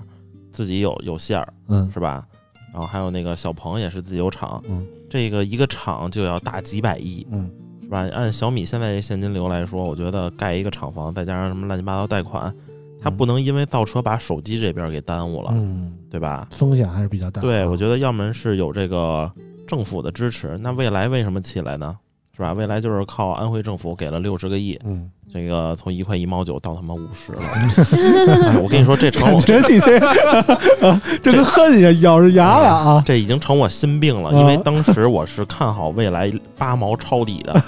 [0.51, 2.25] 自己有有线儿，嗯是吧？
[2.73, 7.49] 然后还有那个小鹏也是自己有厂，嗯这个一个厂就要大几百亿，嗯
[7.87, 8.07] 是吧？
[8.13, 12.53] 按小米现在这现金流来说，我觉得盖一个厂房，再加上什么乱七八糟贷款，
[13.01, 16.47] 它不能因为造车把手机这边给耽误了，嗯，对吧？
[16.51, 17.41] 风险还是比较大。
[17.41, 19.31] 对，啊我觉得要么是有这个
[19.65, 21.97] 政府的支持，那未来为什么起来呢？
[22.37, 22.53] 是吧？
[22.53, 27.39] 未来就是靠安徽政府给了六十个亿，嗯，这个从一块一毛九到他妈五十了。
[28.47, 29.99] 哎我跟你说，这成我感觉你这
[31.23, 33.03] 这个恨呀，咬着牙呀啊！
[33.03, 37.59] 这已经成我心病了，啊因为当时我是看好未来八毛抄底的，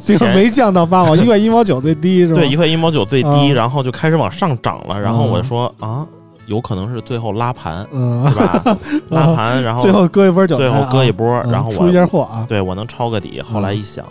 [0.00, 2.40] 这个没降到八毛，一块一毛九最低是吧？
[2.40, 6.04] 对，一块一毛九最低，啊然后就开始往上涨了，然后啊我说啊，
[6.48, 8.78] 有可能是最后拉盘，嗯，是吧？
[9.10, 14.04] 拉盘，然后最后割一波韭菜最啊，后割一波，嗯然后出一件我货啊，对我能抄个底，后来一想，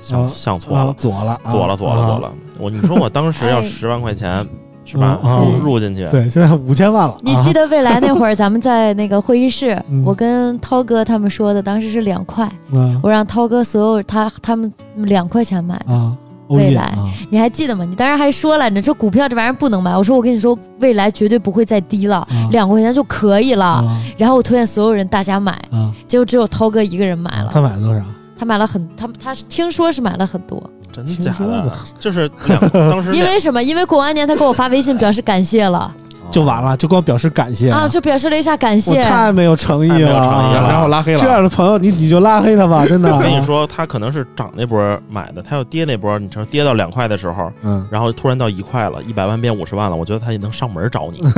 [0.00, 2.18] 想啊想错了，，啊左了，啊左了，左了，左。
[2.20, 2.32] 了。
[2.58, 4.44] 我你说我当时要哎十万块钱，
[4.84, 5.18] 是吧？
[5.22, 7.16] 入入进去，对，现在五千万了。
[7.22, 16.12] 你啊记得未来那会儿，咱们在那个会议室， 嗯我跟涛哥他们说的，当时是两块，啊我让涛哥所有他他们两块钱买的。
[16.48, 17.84] 未来啊你还记得吗？
[17.84, 19.96] 你当时还说了，你这股票这玩意儿不能买。
[19.96, 23.64] 我说我跟你说，未来绝对不会再低了，啊两块钱就可以了。
[23.66, 25.92] 啊然后我推荐所有人大家买，啊！
[26.08, 27.50] 结果只有涛哥一个人买了。
[27.52, 28.00] 他买了多少？
[28.36, 30.60] 他买了很，他他是听说是买了很多，
[30.92, 31.72] 真的假的的？
[32.00, 32.28] 就是
[32.72, 33.62] 当时 因为什么？
[33.62, 35.92] 因为过完年他给我发微信表示感谢了
[36.30, 39.02] 就完了，就光表示感谢啊，就表示了一下感谢。
[39.02, 43.14] 太没有诚意太没有诚意了然后拉黑了，这样的朋友，你你就拉黑他吧， 真的。
[43.14, 51.22] 我跟你，说，他可能是涨那波买的，他要跌那波，你说跌到两块的时候，嗯，然后突然到一块了，一百万变五十万了，我觉得他也能上门找你。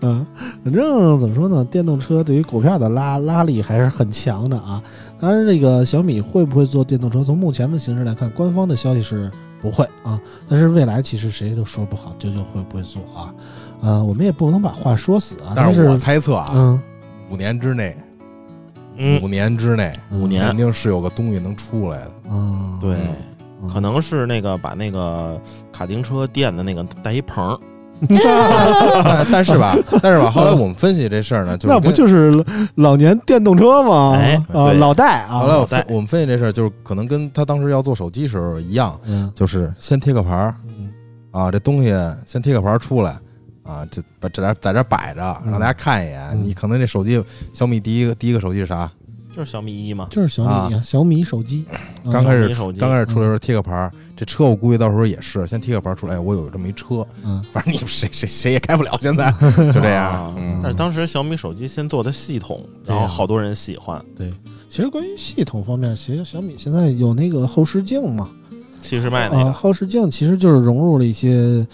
[0.00, 0.24] 嗯，
[0.64, 4.82] 反正怎么说呢，电动车对于股票的拉拉力还是很强的啊。
[5.20, 10.20] 当然，这个小米会不会做电动车，从目前的形势来看，官方的消息是不会啊。
[10.48, 13.34] 但是未来其实谁都说不好，究竟会不会做啊？
[13.80, 15.52] 呃，我们也不能把话说死啊。
[15.54, 16.82] 但是我猜测啊，嗯
[17.30, 17.96] 五年之内，
[18.96, 22.12] 嗯五，年之内，嗯五年肯定是有个东西能出来的。
[22.30, 22.96] 嗯，对，
[23.62, 25.40] 嗯可能是那个把那个
[25.72, 27.60] 卡丁车垫的那个带一棚儿，
[29.04, 32.32] 但但是吧，但是吧，后来我们分析这事儿呢，就是那不跟就是
[32.76, 34.12] 老年电动车吗？
[34.16, 40.90] 哎啊，对老戴啊，后来我分我们分析这事儿，就是可能跟他当时要做手机时候一样，嗯就是先贴个牌儿嗯
[41.30, 41.94] 啊，这东西
[42.26, 43.12] 先贴个牌儿出来
[43.64, 46.20] 啊，就把这在这摆着，嗯让大家看一眼。
[46.32, 47.22] 嗯你可能这手机
[47.52, 48.90] 小米第一个第一个手机是啥？
[49.38, 51.64] 就是小米一嘛，就是小米啊，小米手机，
[52.02, 59.30] 嗯刚开始刚开始出来的时候贴个牌儿，这车我估计到时候也是先贴个牌儿出来，哎我有这么一车，嗯反正你们谁谁谁也开不了，现在
[59.72, 60.34] 就这样啊。
[60.36, 64.04] 嗯但是当时小米手机先做的系统，然后好多人喜欢。
[64.16, 64.34] 对
[64.68, 68.28] 其实关于系统方面，其实小米现在有那个后视镜嘛，
[68.80, 71.64] 七十迈那啊，个，后视镜其实就是融入了一些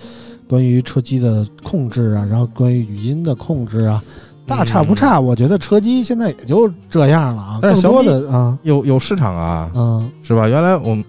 [0.46, 4.04] 关于车机的控制啊，然后关于语音的控制啊，
[4.46, 5.18] 大差不差。
[5.20, 10.48] 我觉得车机现在也就这样了啊，但是小米的啊，有有市场啊，嗯，是吧？
[10.48, 11.04] 原来我们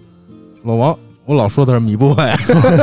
[0.64, 2.14] 老王我老说的是米 boy，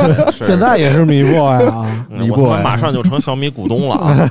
[0.32, 4.30] 是现在也是米 boy 啊， 嗯米布哎我他妈马上就成小米股东了啊！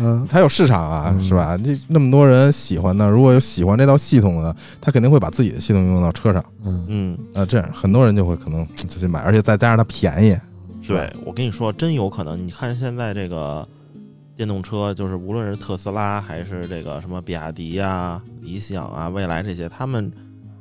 [0.00, 1.56] 嗯，他有市场啊，嗯是吧？
[1.64, 10.36] 这那么多人喜欢呢，如果有喜欢这套系统的，他肯定会把自己的系统用到车上嗯嗯，啊，这样很多人就会可能就去买，而且再加上它便宜，
[10.82, 12.36] 是吧对，我跟你说，真有可能。
[12.46, 13.66] 你看现在这个
[14.40, 20.10] 电动车，就是无论是特斯拉还是这个什么比亚迪呀、理想啊、未来这些，他们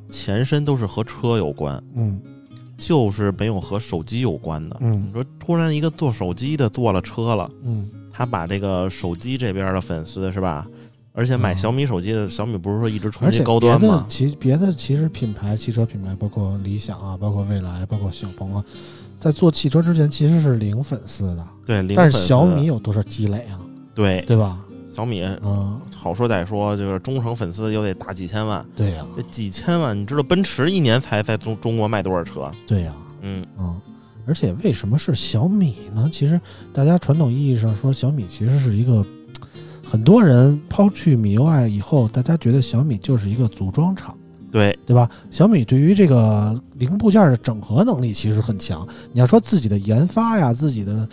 [0.09, 2.19] 前身都是和车有关，嗯
[2.75, 4.75] 就是没有和手机有关的。
[4.81, 10.67] 嗯你说突然一个做手机的做了车了，嗯他把这个手机这边的粉丝是吧？
[11.13, 14.05] 而且买嗯小米手机的，小米不是说一直冲击高端吗？
[14.09, 18.65] 其别的其实品牌汽车品牌，包括理想啊，包括未来，包括小鹏啊，
[19.17, 23.55] 在做汽车之前其实是零粉丝的，对，零但是粉丝小米有多少积累啊？
[24.03, 24.57] 对对吧？
[24.87, 32.49] 小米嗯，好说歹说，就是忠诚粉丝又得大几千万，对呀、这几千万，你知道奔驰一年才在中中国卖多少车？
[32.65, 33.79] 对呀、嗯，嗯，
[34.25, 36.09] 而且为什么是小米呢？
[36.11, 36.39] 其实
[36.73, 39.05] 大家传统意义上说小米其实是一个，
[39.87, 44.15] 很多人抛去米 UI 以后，大家觉得小米就是一个组装厂。
[44.51, 45.07] 对，对吧？
[45.29, 48.85] 小米对于这个零部件的整合能力其实很强。
[49.13, 51.07] 你要说自己的研发呀，自己的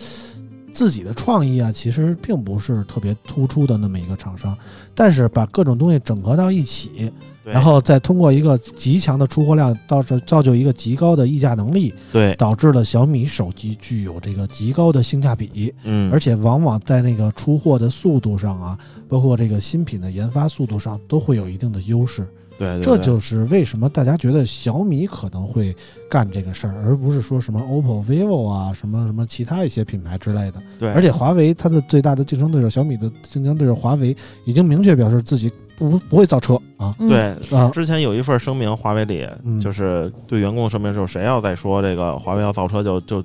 [0.76, 4.54] 自己的创意啊，其实并不是特别突出的那么一个厂商。
[4.94, 7.10] 但是把各种东西整合到一起，
[7.42, 22.28] 然后再通过一个极强的出货量，到这造就一个极高的溢价能力，对，导致了小米手机具有这个极高的性价比，嗯，而且往往在那个出货的速度上啊，包括这个新品的研发速度上，都会有一定的优势。
[22.58, 25.74] 对对，对这就是为什么大家觉得小米可能会
[26.10, 30.54] 干这个事儿，而不是说什么 OPPO、vivo 啊，什么什么其他一些品牌之类的。
[30.78, 37.58] 对，而且华为它的最大的竞争对手小米的竞争对手华为已经明确表示自己不不会造车啊嗯对。
[37.58, 43.22] 啊之前有一份声明，华为里嗯就是对员工声明，就是谁要再说这个华为要造车，就就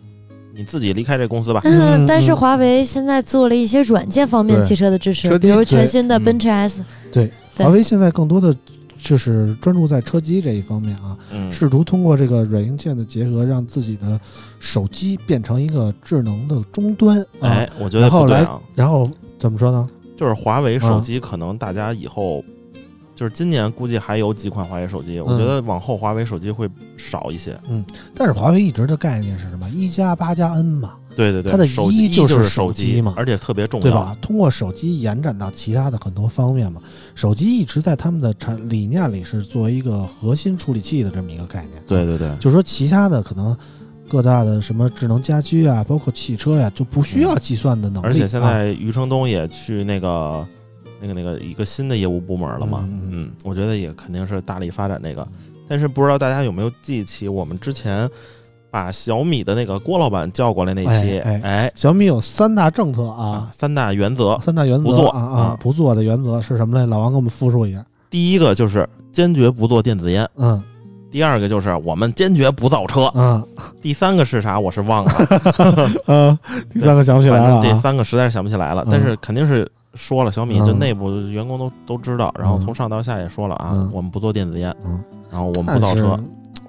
[0.53, 1.61] 你自己离开这公司吧。
[1.63, 8.53] 嗯嗯，但是嗯华为现在做了一些软件方面汽车的支持，比如全新的奔驰 S，对华为现在更多的
[9.02, 14.20] 就是专注在车机这一方面啊，嗯，试图通过这个软硬件的结合，让自己的
[14.60, 17.49] 手机变成一个智能的终端啊。
[17.49, 19.89] 哎，我觉得然后来不对啊，然后怎么说呢？
[20.16, 22.43] 就是华为手啊机，可能大家以后。
[23.14, 27.56] 就是今年估计还有几款华为手机，我嗯觉得往后华为手机会少一些。
[27.70, 27.86] 嗯
[28.16, 29.70] 但是华为一直的概念是什么？
[29.70, 30.95] 一加八加 N 嘛。
[31.16, 34.18] 对对对，它的手机一就是是手机嘛而且特别重要，对吧？
[34.22, 36.82] 通过手机延展到其他的很多方面嘛。
[37.16, 41.84] 手机一直在他们的产理念里是作为一个核心处理器的这么一个概念。
[41.86, 43.55] 对对对，就是说其他的可能
[44.07, 48.07] 各大的什么智能家居啊，包括汽车呀、就不需要计算的能力。
[48.07, 50.45] 而且现啊在余承东也去那个、
[51.01, 55.28] 那个、那个一个新的业务部门了嘛，嗯，我觉得也肯定是大力发展这个。
[55.68, 58.09] 但是不知道大家有没有记起我们之前
[58.72, 66.86] 把小米的那个郭老板叫过来那期，哎哎哎小米有三大政策啊啊，，三大原则，三大原则不做啊啊啊，不做的原则是什么嘞？
[66.86, 67.86] 老王给我们复述一下。
[68.09, 70.63] 第一个就是坚决不做电子烟，嗯
[71.11, 73.45] 第二个就是我们坚决不造车，嗯
[73.82, 74.57] 第三个是啥？
[74.57, 75.11] 我是忘了，
[76.07, 77.80] 嗯，第三个想不起来了反正这啊。
[77.82, 86.17] 三个实在是想不起来了，嗯但是肯定是说了，小米嗯就内部员工都都知道，然后嗯从上到下也说了啊嗯，我们不做电子烟，嗯，然后我们不造车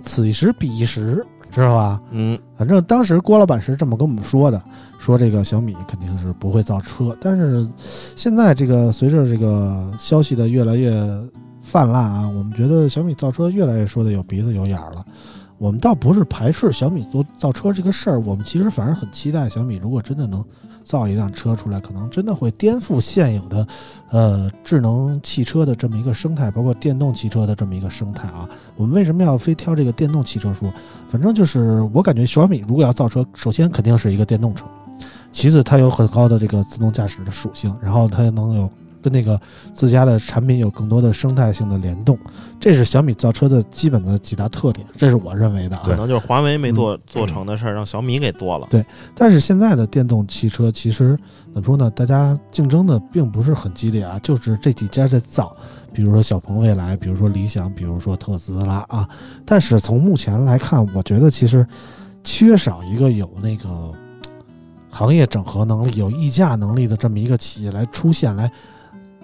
[0.02, 2.00] 此一时彼一时，知道吧？
[2.10, 4.60] 嗯，反正当时郭老板是这么跟我们说的，
[4.98, 7.68] 说这个小米肯定是不会造车，但是
[8.16, 10.90] 现在这个随着这个消息的越来越
[11.60, 15.04] 泛滥啊，我们觉得小米造车越来越说的有鼻子有眼儿了。
[15.62, 20.44] 我们倒不是排斥小米做造车这个事儿，我们其实反而很期待小米如果真的能
[20.82, 23.64] 造一辆车出来，可能真的会颠覆现有的
[24.10, 28.48] 呃智能汽车的这么一个生态，包括电动汽车的这么一个生态啊。
[28.74, 30.68] 我们为什么要非挑这个电动汽车说？
[31.06, 34.66] 反正就是我感觉小米如果要造车，首先肯定是一个电动车，
[35.30, 38.68] 其次它有很高的这个自动驾驶的属性，然后它能有
[39.02, 39.38] 跟那个
[39.74, 42.18] 自家的产品有更多的生态性的联动，
[42.60, 45.82] 这是小米造车的基本的几大特点，这是我认为的啊。
[45.84, 48.66] 可能就是华为没做做成的事儿，让小米给做了。
[48.70, 48.84] 对
[49.14, 51.18] 但是现在的电动汽车其实
[51.52, 51.90] 怎么说呢？
[51.90, 55.54] 大家竞争的并不是很激烈啊，就是这几家在造，
[55.92, 59.08] 比如说小鹏、蔚来，比如说理想，比如说特斯拉啊。
[59.44, 61.66] 但是从目前来看，我觉得其实
[62.22, 63.92] 缺少一个有那个
[64.90, 68.50] 行业整合能力、有溢价能力的这么一个企业来出现，来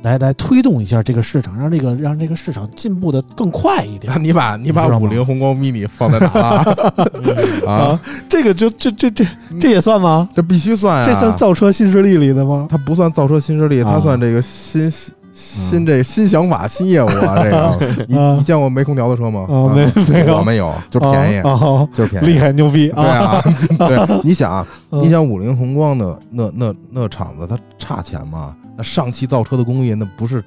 [0.03, 4.13] 来来推动一下这个市场，让这个让这个市场进步的更快一点。
[4.23, 6.93] 你把你把五菱宏光 mini 放在哪了
[7.67, 8.01] 嗯啊？
[8.29, 9.27] 这个就这这这
[9.61, 10.29] 这也算吗？
[10.35, 11.05] 这必须算啊！
[11.05, 12.69] 这算造车新势力里的吗？
[12.71, 17.39] 它不算造车新势力，啊它算这个新新新这新想法、新业务啊！
[17.43, 19.47] 这个你啊你见过没空调的车吗？
[19.49, 22.27] 啊，啊没没有，我没有，就便宜，啊，啊就是便宜。
[22.27, 23.43] 厉害牛逼对啊，
[23.79, 28.55] 对，你想你想五菱宏光的那那那厂子，它差钱吗？
[28.79, 30.43] 那上汽造车的工艺那不是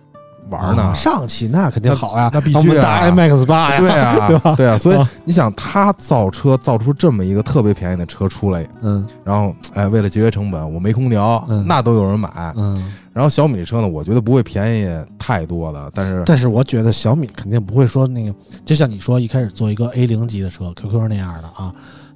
[0.49, 0.83] 玩呢？
[0.83, 2.59] 啊，上汽那肯定好呀，那必须啊。
[2.59, 4.55] 我们大 MX 八呀，对啊， 对吧？
[4.55, 5.09] 对啊，所以啊。
[5.23, 9.05] 你想，他造车造出这么一个特别便宜的车出来，嗯。
[9.23, 11.63] 然后哎，为了节约成本，我没空调，嗯。
[11.67, 12.29] 那都有人买。
[12.57, 18.33] 嗯，然后小米这车呢，我觉得不会便宜太多的，但是但是我觉得小米肯定不会说那个，
[18.65, 21.71] 就像你说一开始做一个 A 零级的车，QQ 那样的啊，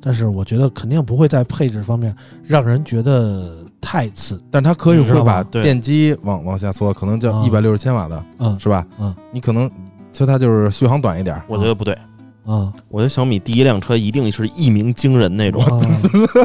[0.06, 7.44] 但是我觉得肯定不会在配置方面让人觉得太次，但它可以会把电机往往下缩，可能叫啊。
[7.44, 8.56] 一百六十千瓦的，嗯。
[8.60, 8.86] 是吧？
[9.00, 9.70] 嗯，你可能
[10.14, 11.98] 就它就是续航短一点，我觉得不对，
[12.46, 15.82] 嗯，我觉得小米第一辆车一定是一鸣惊人那种，啊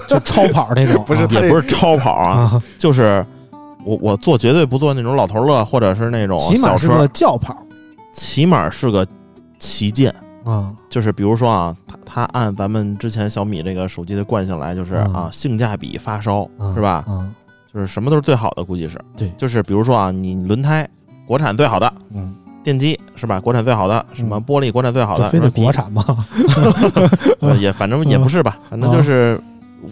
[0.09, 3.25] 就超跑那种，啊 不是也不是超跑啊，啊，就是
[3.85, 7.55] 我我做绝对不做那种老头乐，或者是那种起码是个，轿跑。
[8.15, 9.07] 起码是个
[9.59, 10.15] 旗舰。
[10.45, 15.12] 啊，就是比如说啊，它它按咱们之前小米这个手机的惯性来，就是嗯。
[15.14, 17.05] 啊，性价比发烧啊是吧？
[17.09, 17.34] 嗯。
[17.72, 19.01] 就是什么都是最好的，估计是。
[19.16, 19.30] 对。
[19.36, 20.88] 就是比如说啊，你轮胎
[21.26, 22.34] 国产最好的，嗯，
[22.64, 23.41] 电机是吧？
[23.41, 26.03] 国产最好的，什么玻璃国产最好的，就非得国产吗？
[27.41, 29.41] 呃也反正也不是吧，反正就是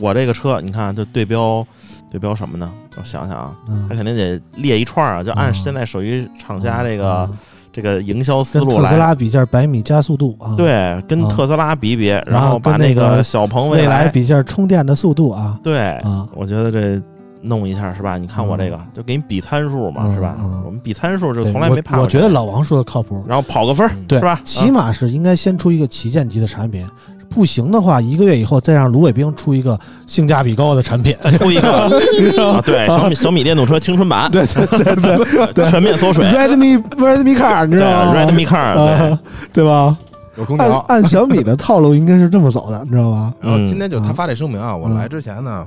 [0.00, 1.64] 我这个车，你看就对标
[2.10, 2.72] 对标什么呢？
[2.96, 3.86] 我想想啊，嗯。
[3.88, 5.54] 它肯定得列一串啊，就按嗯。
[5.54, 7.38] 现在手机厂家这个嗯
[7.72, 8.96] 这个营销思路来特斯。
[8.96, 17.00] 拉比一下百米加速度啊，，对，跟啊特斯拉比比，然然后把那个个小鹏未来来比下充电的速度啊，对，啊我觉得这
[17.40, 18.18] 弄一下是吧？
[18.18, 20.36] 你看我这个，嗯就给你比参数嘛，嗯是吧？
[20.40, 22.04] 嗯我们比参数就从来没怕过我。
[22.04, 24.40] 我觉得老王说的靠谱，然后跑个分儿，对是吧？
[24.44, 26.86] 起码是应该先出一个旗舰级的产品，
[27.28, 31.14] 不行的话，一个月以后再让卢伟冰出一个性价比高的产品。
[31.22, 31.70] 啊出一个
[32.52, 39.18] 啊，对，小米 小米电动车青春版，对对对对 全面缩水，，Redmi Redmi Car，你知道吗，Redmi Car，对，啊，
[39.52, 39.96] 对吧？
[40.36, 40.78] 有空调。
[40.88, 43.32] 按小米的套路应该是这么走的，你知道吧？
[43.40, 45.66] 然后今天就嗯他发这声明啊，我嗯来之前呢，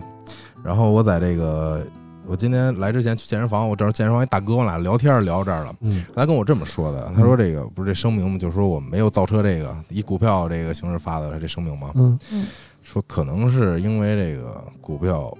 [0.64, 1.82] 然后我在这个
[2.26, 5.76] 我今天来之前去健身房，我正好健身房一大哥，我俩聊天聊这儿了。
[5.82, 8.38] 嗯他跟我这么说的，他说这个不是这声明吗？
[8.38, 11.92] 就是说我们没有造车这个以股票这个形式发的这声明吗？
[11.96, 12.18] 嗯
[12.84, 15.32] 说可能是因为这个股票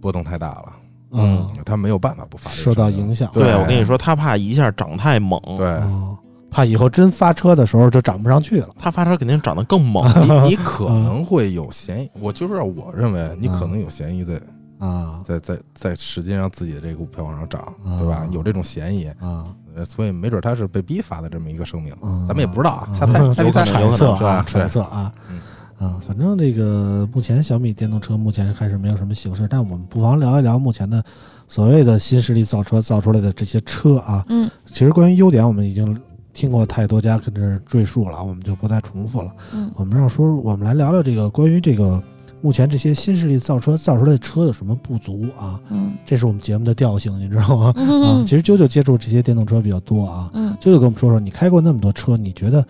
[0.00, 0.72] 波动太大了，
[1.12, 3.30] 嗯，他没有办法不发这个受到影响。
[3.32, 6.18] 对对我跟你说，他怕一下涨太猛，对，哦，
[6.50, 8.68] 怕以后真发车的时候就涨不上去了。
[8.78, 10.04] 他发车肯定涨得更猛。
[10.42, 14.34] 你你可能会有嫌疑，我就是我认为你可能有嫌疑在
[14.78, 18.26] 啊在在在使劲让自己的这个股票往上涨，啊对吧？
[18.30, 25.40] 有这种嫌疑，啊，呃所以没准他是被逼发的这么一个声明，嗯咱们也不知道啊，嗯瞎猜猜猜揣测啊揣测啊嗯。
[25.78, 31.00] 啊，反正这个目前小米电动车目前开始没有什么形式，但我们不妨聊一聊目前的
[31.46, 34.24] 所谓的新势力造车造出来的这些车啊。
[34.28, 35.96] 嗯其实关于优点，我们已经
[36.32, 39.30] 听过太多家跟这儿赘述了，我们就不再重复了。
[39.54, 42.02] 嗯我们让说，我们来聊聊这个关于这个
[42.40, 45.60] 目前这些新势力造车造出来的车有什么不足啊？
[45.70, 45.92] 嗯。
[46.04, 47.66] 这是我们节目的调性，你知道吗？
[47.74, 50.56] 啊，嗯其实啾啾接触这些电动车比较多啊，嗯。
[50.60, 52.64] 啾啾跟我们说说，你开过那么多车，你觉得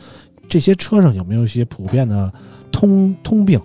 [0.49, 2.33] 这些车上有没有一些普遍的
[2.73, 3.61] 通通病？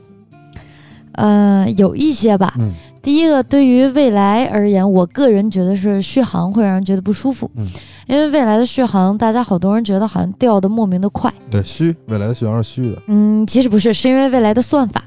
[1.14, 2.54] 呃，有一些吧。
[2.58, 2.74] 嗯。
[3.02, 7.68] 第一个，对于未来而言，我个人觉得是续航会让人觉得不舒服，嗯。
[8.08, 15.04] 因为未来的续航，大家好多人觉得好像掉的莫名的快，对虚，未来的续航是虚的，嗯，其实不是，是因为未来的算法，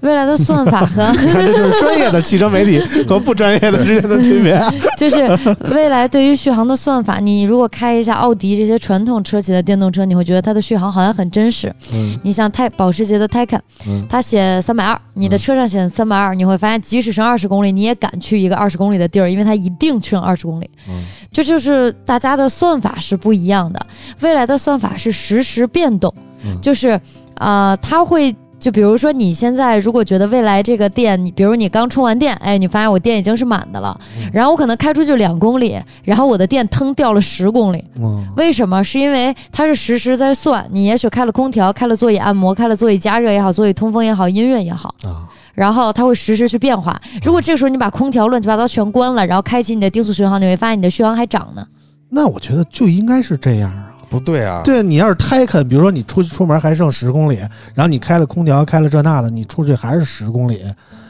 [0.00, 4.60] 未来的算法和你看，这就是专业的汽车媒体和不专业的之间的区别。
[4.96, 5.26] 就是
[5.70, 11.72] 未来对于续航的算法，你如果开一下奥迪这些传统车企的电动车，你会觉得它的续航好像很真实。
[11.94, 20.68] 嗯你像泰保时捷的 Taycan，嗯它写三百二，你的车上写三百二，你会发现即使剩二十公里，你也敢去一个二十公里的地儿，因为它一定剩二十公里。
[20.88, 23.86] 嗯这就是大家的算法是不一样的，
[24.20, 26.12] 未来的算法是实时变动，
[26.44, 26.98] 嗯就是
[27.34, 38.82] 呃，它会就比如说你现在如果觉得未来这个电，你比如你刚充完电，哎，你发现我电已经是满的了，嗯然后我可能开出去两公里，然后我的电腾掉了十公里，嗯为什么？
[38.82, 47.00] 是因为它是实时在算，你也许开了空调，开了座椅按摩，开了座椅加热也好，座椅通风也好，音乐也好，啊，然后它会实时去变化。
[47.22, 51.66] 如果这个时候你把空调乱七八糟全关了，然后开启你的定速巡航，你会发现你的续航还涨呢。
[52.08, 53.92] 那我觉得就应该是这样啊。
[54.08, 57.36] 不对啊，对，你要是胎肯，比如说你出去出门还剩十公里，
[57.74, 60.62] 然后你开了空调，开了这那的，你出去还是十公里，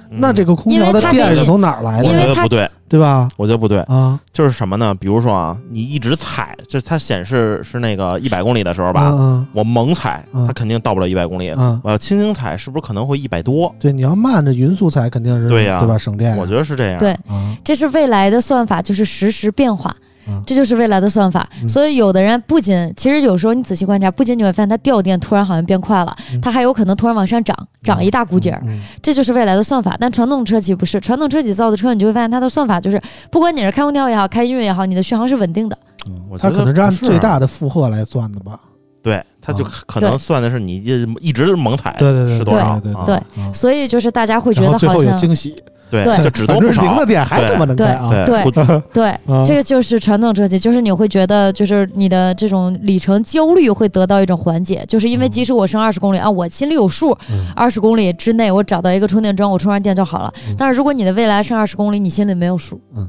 [0.09, 2.09] 那这个空调的电是从哪儿来我的？
[2.09, 3.29] 因为它觉得不对，对吧？
[3.37, 4.95] 我觉得不对，啊，就是什么呢？
[4.95, 10.47] 比如说啊，你一直踩，就是它显示是那个一百公里的时候吧，嗯我猛踩，嗯。
[10.47, 11.51] 它肯定到不了一百公里。
[11.57, 13.75] 嗯，我要轻轻踩，是不是可能会一百多？
[13.81, 15.81] 对，你要慢着匀速踩，肯定是对呀。
[15.81, 15.99] 对吧？
[15.99, 16.99] 省电呀，我觉得是这样。
[16.99, 19.95] 对，啊，这是未来的算法，就是实时变化
[20.29, 20.43] 嗯。
[20.47, 21.69] 这就是未来的算法，嗯。
[21.69, 26.41] 所以有的人不仅，其实有时候你仔细观察，不仅你会发现它掉电突然好像变快了，嗯。
[26.41, 28.81] 它还有可能突然往上涨，涨一大股劲儿，嗯。
[29.03, 29.97] 这就是未来的算法。
[29.99, 33.01] 但传统车企不是，传统车企造的车，你就会发现它的算法就是，
[33.31, 35.79] 不管你是开空调也好，开音乐也好，你的续航是稳定的。
[36.09, 36.81] 嗯我觉得它可能是。
[36.81, 38.61] 按最大的负荷来算的吧？
[39.03, 42.79] 对，它就啊可能算的是你一一直猛踩，对对对，是多少？
[42.81, 43.05] 对对啊。
[43.07, 43.17] 对。
[43.17, 47.07] 啊所以就是大家会觉然后最后有得好像惊喜，对对就只反多不零的。
[47.07, 48.09] 电还他妈能开啊！
[48.25, 60.55] 对对对，啊这个就是传统车企，就是你会觉得，就是你的这种里程焦虑会得到一种缓解，就是因为即使我剩二十公里啊，我心里有数，嗯二十公里之内我找到一个充电桩，我充上电就好了嗯。
[60.59, 63.09] 但是如果你的未来剩二十公里，你心里没有数，嗯，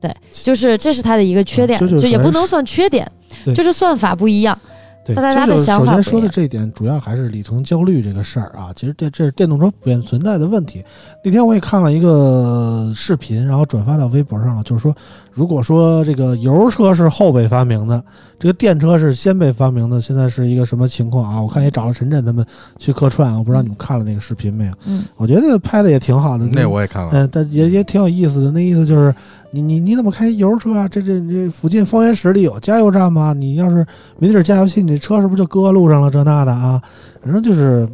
[0.00, 3.06] 对，就是这是它的一个缺点，嗯就就也不能算缺点，
[3.54, 4.58] 就是算法不一样。
[5.04, 8.70] 对，大家的这就是首先说的这一点，主要还是里程焦虑这个事儿啊。
[8.74, 10.82] 其实这这是电动车普遍存在的问题。
[11.22, 14.94] 那天我也看了一个视频，然后转发到微博上了，就是说，
[15.30, 18.02] 如果说这个油车是后辈发明的，
[18.44, 21.40] 这个电车是先被发明的，现在是一个什么情况啊？
[21.40, 22.44] 我看也找了陈震他们
[22.76, 24.72] 去客串，我不知道你们看了那个视频没有？
[24.86, 26.44] 嗯，我觉得拍的也挺好的。
[26.52, 28.50] 那我也看了，嗯，但也也挺有意思的。
[28.50, 29.14] 那意思就是，
[29.50, 30.86] 你你你怎么开油车啊？
[30.86, 33.32] 这这这附近方圆十里有加油站吗？
[33.32, 33.76] 你要是
[34.18, 36.10] 没地儿加油去，你这车是不是就搁路上了？
[36.10, 36.78] 这那的啊，
[37.22, 37.88] 反正就是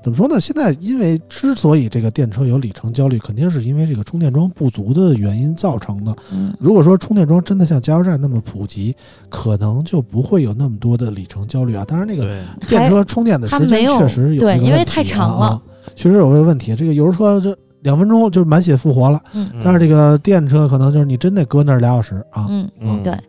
[0.00, 0.40] 怎么说呢？
[0.40, 6.16] 现在因为之所以这个电车有里程焦虑，肯定是因为这个充电桩不足的原因造成的。
[6.32, 8.94] 嗯，如果说充电桩真的像加油站那么普及，
[9.28, 11.84] 可能就不会有那么多的里程焦虑啊。
[11.84, 15.62] 当然，那个，电车充电的时间确实有对因为这个问题太长了啊，
[15.96, 16.76] 确实有这个问题。
[16.76, 19.20] 这个油车这两分钟就满血复活了。
[19.34, 22.46] 嗯但是这个电车可能就是你真得搁那儿俩小时啊。
[22.48, 22.68] 嗯。
[22.80, 23.22] 嗯对嗯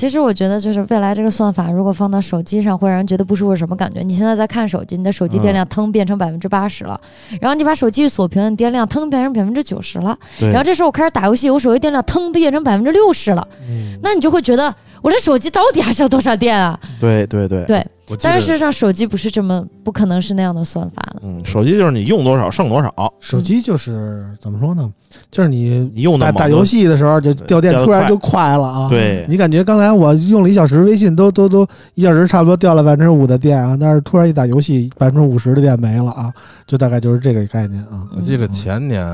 [0.00, 3.54] 其实我觉得，就是未来这个算法，如果放到手机上，会让人觉得不舒服。
[3.54, 4.00] 什么感觉？
[4.00, 6.98] 你现在在看手机，你的手机电量腾变成百分之八十了，
[7.38, 10.18] 然后你把手机一锁屏，你电量腾变成百分之九十了。
[10.40, 16.80] 然后这时候我开始打游戏，我手机电量腾变成百分之六十了，嗯，那你就会觉得我这手机到底还剩多少电啊？
[16.98, 21.22] 对对对对我记得但是事实上，手机不是这么，不可能是那样的算法的。
[21.22, 24.92] 嗯，手机就是你用多少剩多少，手机就是怎么说呢？
[25.30, 28.88] 就是你你用的打打游戏的时候就掉电，突然就快了啊。
[28.88, 36.32] 对你感觉刚才我用了一小时微信，都都都一小时差不多掉了百分之五的电啊，但是突然一打游戏，百分之五十的电没了啊，
[36.66, 38.08] 就大概就是这个概念啊。
[38.16, 39.06] 我记得前年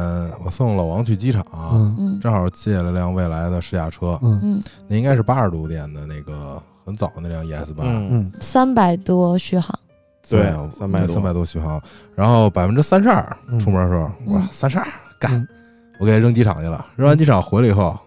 [0.42, 7.84] 我送老王去机场，嗯嗯正好借了辆未来的试驾车，嗯嗯，那应该是八十度电的那个很早那辆 ES 八、
[8.41, 9.76] 三百多续航，
[10.30, 10.51] 对对
[10.87, 11.14] ，300多。
[11.14, 11.82] 三百多续航，
[12.14, 13.59] 然后百分之三十二嗯。
[13.59, 14.34] 出门的时候，嗯。
[14.34, 14.87] 我说三十二
[15.18, 15.32] 干。
[15.32, 15.49] 嗯，
[15.99, 17.99] 我给他扔机场去了，扔完机场回来以后，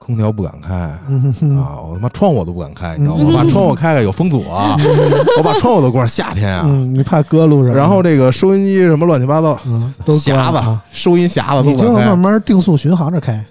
[0.00, 0.74] 空调不敢开。
[0.74, 0.98] 啊！
[1.86, 3.22] 我他妈窗户我都不敢开，你知道吗？
[3.22, 3.26] 嗯。
[3.28, 4.76] 我把窗户开开有风阻啊，
[5.38, 6.62] 我把窗户都关上，夏天啊。
[6.66, 13.44] 嗯，你怕搁路上，然后这个收音机什么乱七八糟，嗯都匣子啊，收音匣子都不敢开，慢慢定速巡航着开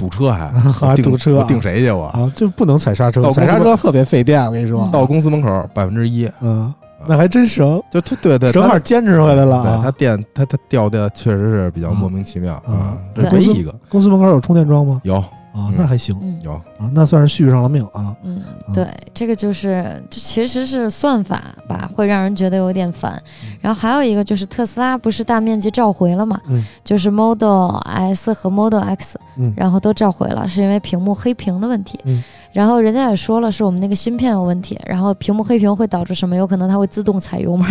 [0.00, 2.04] 堵车还 还定堵车啊我定谁去我？
[2.06, 4.90] 啊，就不能踩刹车，踩刹车特别费电，我跟你说嗯。
[4.90, 6.72] 到公司门口百分之一，嗯，
[7.06, 9.90] 那还真省，就他对对，正好坚持回来了对他啊。
[9.98, 15.00] 电他他掉的确实是比较莫名其妙嗯啊，对这唯一一个公司门口有充电桩吗？
[15.04, 15.22] 有
[15.52, 18.14] 啊嗯，那还行嗯有，啊，那算是续上了命啊。
[18.22, 23.20] 嗯嗯，对，这个就是这其实是算法吧，会让人觉得有点烦。
[23.60, 31.98] 然后还有一个就是特斯拉不是大面积召回了嘛，嗯就是 Model S 和 Model X，嗯然后都召回了，是因为屏幕黑屏的问题。
[32.04, 32.22] 嗯
[32.52, 36.34] 然后人家也说了，是我们那个芯片有问题，然后屏幕黑屏会导致什么？
[36.36, 37.66] 有可能它会自动踩油门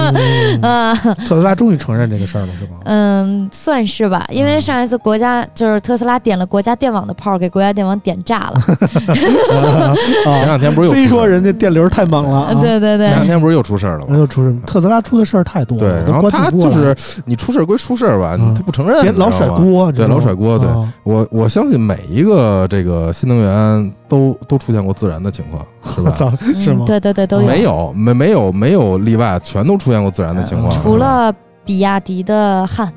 [0.62, 0.94] 啊。
[0.94, 2.76] 特斯拉终于承认这个事儿了，是吧？
[2.84, 8.60] 嗯，算是吧，因为上一次国家就是特斯拉点了国家电网的炮，给国家电网点炸了。
[9.10, 14.18] 前啊，两天不是又非说出事儿人家电流太猛了啊，对对对前，两天不是又出事儿了那吗？
[14.18, 14.54] 就出事。
[14.66, 16.94] 特斯拉出的事儿太多对，然后他就是
[17.24, 19.30] 你出事儿归出事儿吧，嗯他不承认，别老。
[19.30, 26.12] 甩锅，对老甩锅对啊我我相信每一个这个新能源都都出现过自燃的情况，是吧？
[26.60, 26.84] 是吗嗯？
[26.84, 27.46] 对对对，都有。
[27.46, 30.70] 没有，没没有没有例外，全都出现过自燃的情况。
[30.82, 31.32] 除了
[31.64, 32.92] 比亚迪的汉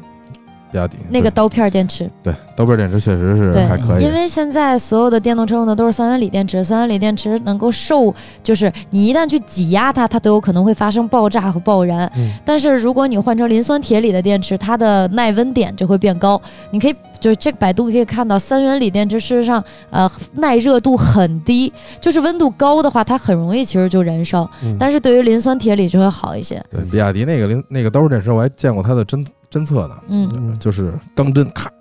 [0.71, 8.11] 比亚迪那个刀片电池，对刀片电池确实是还可，以因，为现在所有的电动车用的都是三元锂电池，三元锂电池能够受，
[8.41, 12.11] 就是你一旦去挤压它，它都有可能会发生爆炸和爆燃。
[12.17, 16.41] 嗯但是如果你换成磷酸铁锂的电池，它的耐温点就会变高。
[16.71, 21.71] 你可以就是这个百度可以看到，三元锂电池事实上呃耐热度很低，
[22.01, 24.43] 就是温度高的话，它很容易其实就燃烧。
[24.61, 26.61] 嗯但是对于磷酸铁锂就会好一些。
[26.69, 31.71] 对比亚迪那个磷那个刀片电池，我还见过它的侦侦测呢，嗯，嗯就是钢针咔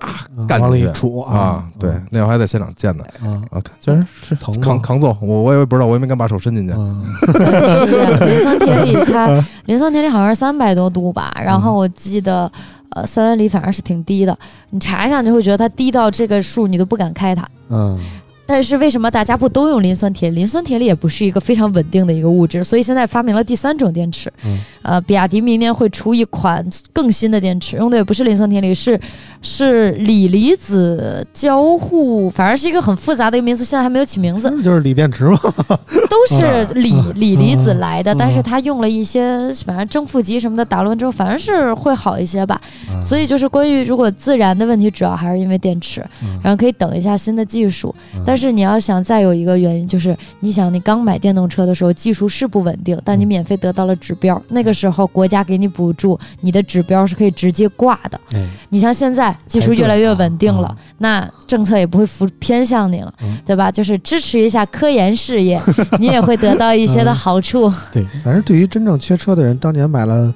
[0.47, 6.75] 干进去杵啊，对，那会儿还在现场见的啊啊，看居然是疼吗扛扛揍，我我也不知道，我也没敢把手伸进去。
[8.25, 12.51] 磷酸铁锂它磷酸铁锂好像是三百多度吧，然后我记得
[12.95, 14.37] 呃三元锂反而是挺低的，
[14.71, 17.49] 你查一下你就会觉得它低到这个数你都不敢开它。
[17.71, 17.99] 嗯
[18.45, 20.41] 但是为什么大家不都用磷酸铁锂？
[20.41, 24.31] 磷酸铁锂也不是一个非常稳定的一个物质，所以现在发明了第三种电池。
[24.45, 26.63] 嗯呃，比亚迪明年会出一款
[26.93, 29.01] 更新的电池，用的也不是磷酸铁锂，是
[29.43, 34.49] 是锂离子交互，反正是一个很复杂的一个名词，现在还没有起名字。
[34.63, 35.39] 就是锂电池嘛，
[36.09, 42.61] 都是锂锂离子来的，嗯但是它用了一些反正正负极什么的打乱之后，反正是会好一些吧。
[43.05, 47.95] 所以就是关于如果自燃的问题，主要还是因为电池，嗯然后可以等一下新的技术。
[48.15, 58.21] 嗯但是你要想再有一个原因，就是你想你刚买电动车的时候技术是不稳定，但你嗯免费得到了指标，那个时候国家给你补助，你的指标是可以直接挂的。
[58.35, 63.71] 哎你像现在技术越来越稳定了啊，那政策也不会扶偏向你了，嗯对吧？
[63.71, 65.61] 就是支持一下科研事业，
[65.99, 67.73] 你也会得到一些嗯的好处。
[67.93, 70.33] 对，反正对于真正缺车的人，当年买了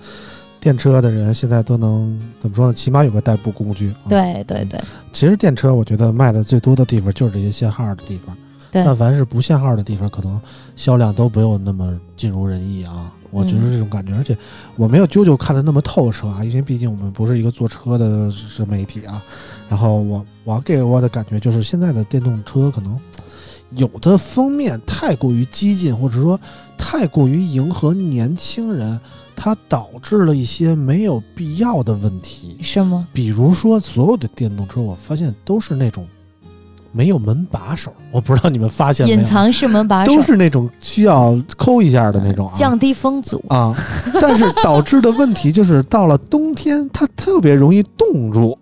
[0.61, 2.72] 电车的人，现在都能怎么说呢？
[2.74, 3.90] 起码有个代步工具。
[3.90, 4.80] 啊，对对对
[5.12, 8.36] 其实电车我觉得卖的最多的地方就是这些限号的地方，
[8.72, 10.40] 对但凡是不限号的地方，可能
[10.74, 13.12] 销量都没有那么尽如人意啊。
[13.31, 14.37] 我嗯就是这种感觉，而且
[14.77, 19.22] 我没有啾啾看的那么透彻啊，因为毕竟我们不是一个坐车的是媒体啊。
[19.68, 22.99] 然后我我给我的感觉就是，现在的电动车可能
[23.70, 26.39] 有的封面太过于激进，或者说
[26.79, 29.01] 太过于迎合年轻人，
[29.35, 32.57] 它导致了一些没有必要的问题。
[32.62, 33.09] 是吗？
[33.12, 36.07] 比如说，所有的电动车，我发现都是那种
[36.97, 39.18] 没有门把手，我不知道你们发现没有。
[39.18, 42.53] 隐藏式门把手，都是那种需要抠一下的那种啊。
[42.55, 43.44] 降低风阻。
[43.49, 43.74] 啊，
[44.18, 48.57] 但是导致的问题就是到了冬天，它特别容易冻住，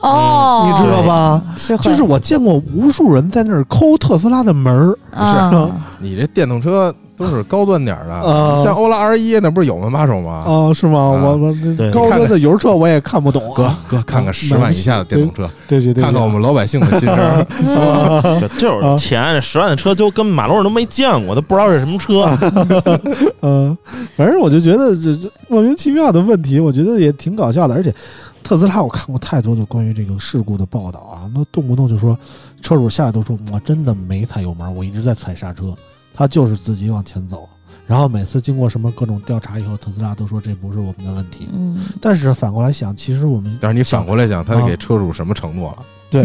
[0.00, 1.42] 哦，你知道吧？
[1.58, 6.94] 是就是我见过无数人在那儿抠特斯拉的门儿，是，你这电动车
[7.24, 10.44] 都是高端点儿的，啊像欧拉 R 一那不是有门把手吗？
[10.46, 10.98] 哦，是吗？
[10.98, 13.78] 啊我我这高端的油车我也看不懂哥啊。
[13.88, 17.16] 哥，看看十万以下的电动车，对对对，看看我们老百姓的心声。
[17.16, 17.44] 啊
[18.40, 22.26] 这就是钱，十万的车就跟马路上都没见过，都不知道是什么车。
[23.40, 23.76] 嗯，
[24.16, 27.74] 反正我就觉得这这莫名其妙的问题，我觉得也挺搞笑的。
[27.74, 27.92] 而且
[28.42, 32.16] 特斯拉我看过太多的关于这个事故的报道啊，那动不动就说
[32.60, 35.74] 车主下来都说我真的没踩油门，我一直在踩刹车，
[36.14, 37.48] 他就是自己往前走。
[37.86, 41.46] 然后每次经过什么各种调查以后，特斯拉都说这不是我们的问题。
[41.52, 45.84] 嗯，但是反过来想，其实我们但是你反过来想，他啊给车主什么承诺了？
[46.10, 46.24] 对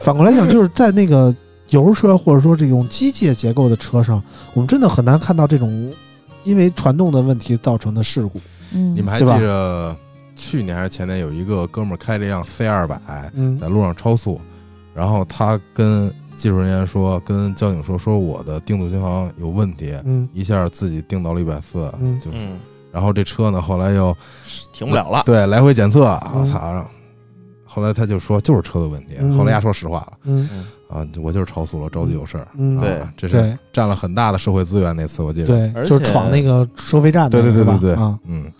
[0.00, 1.34] 反过来讲，就是在那个
[1.68, 4.22] 油车或者说这种机械结构的车上，
[4.54, 5.92] 我们真的很难看到这种
[6.44, 8.40] 因为传动的问题造成的事故。
[8.72, 9.94] 嗯，你们还记着
[10.34, 12.98] 去年还是前年有一个哥们儿开了一辆 C 二百
[13.34, 14.40] 嗯在路上超速，
[14.94, 22.58] 然后他跟技术人员说，跟交警说，说我的定速巡航有问题，嗯一下自己定到了一百四，嗯就是，嗯，
[22.92, 24.16] 然后这车呢后来又
[24.72, 25.22] 停不了了。
[25.24, 26.86] 对来回检测，嗯我操！
[27.64, 30.48] 后来他就说就是车的问题，嗯后来丫说实话了嗯
[30.88, 32.46] 啊，我就是超速了，着急有事儿。
[32.80, 34.94] 对这是占了很大的社会资源。
[34.94, 37.96] 那次我记得，对，而就是且闯那个收费站对，对对对对，
[38.28, 38.52] 嗯，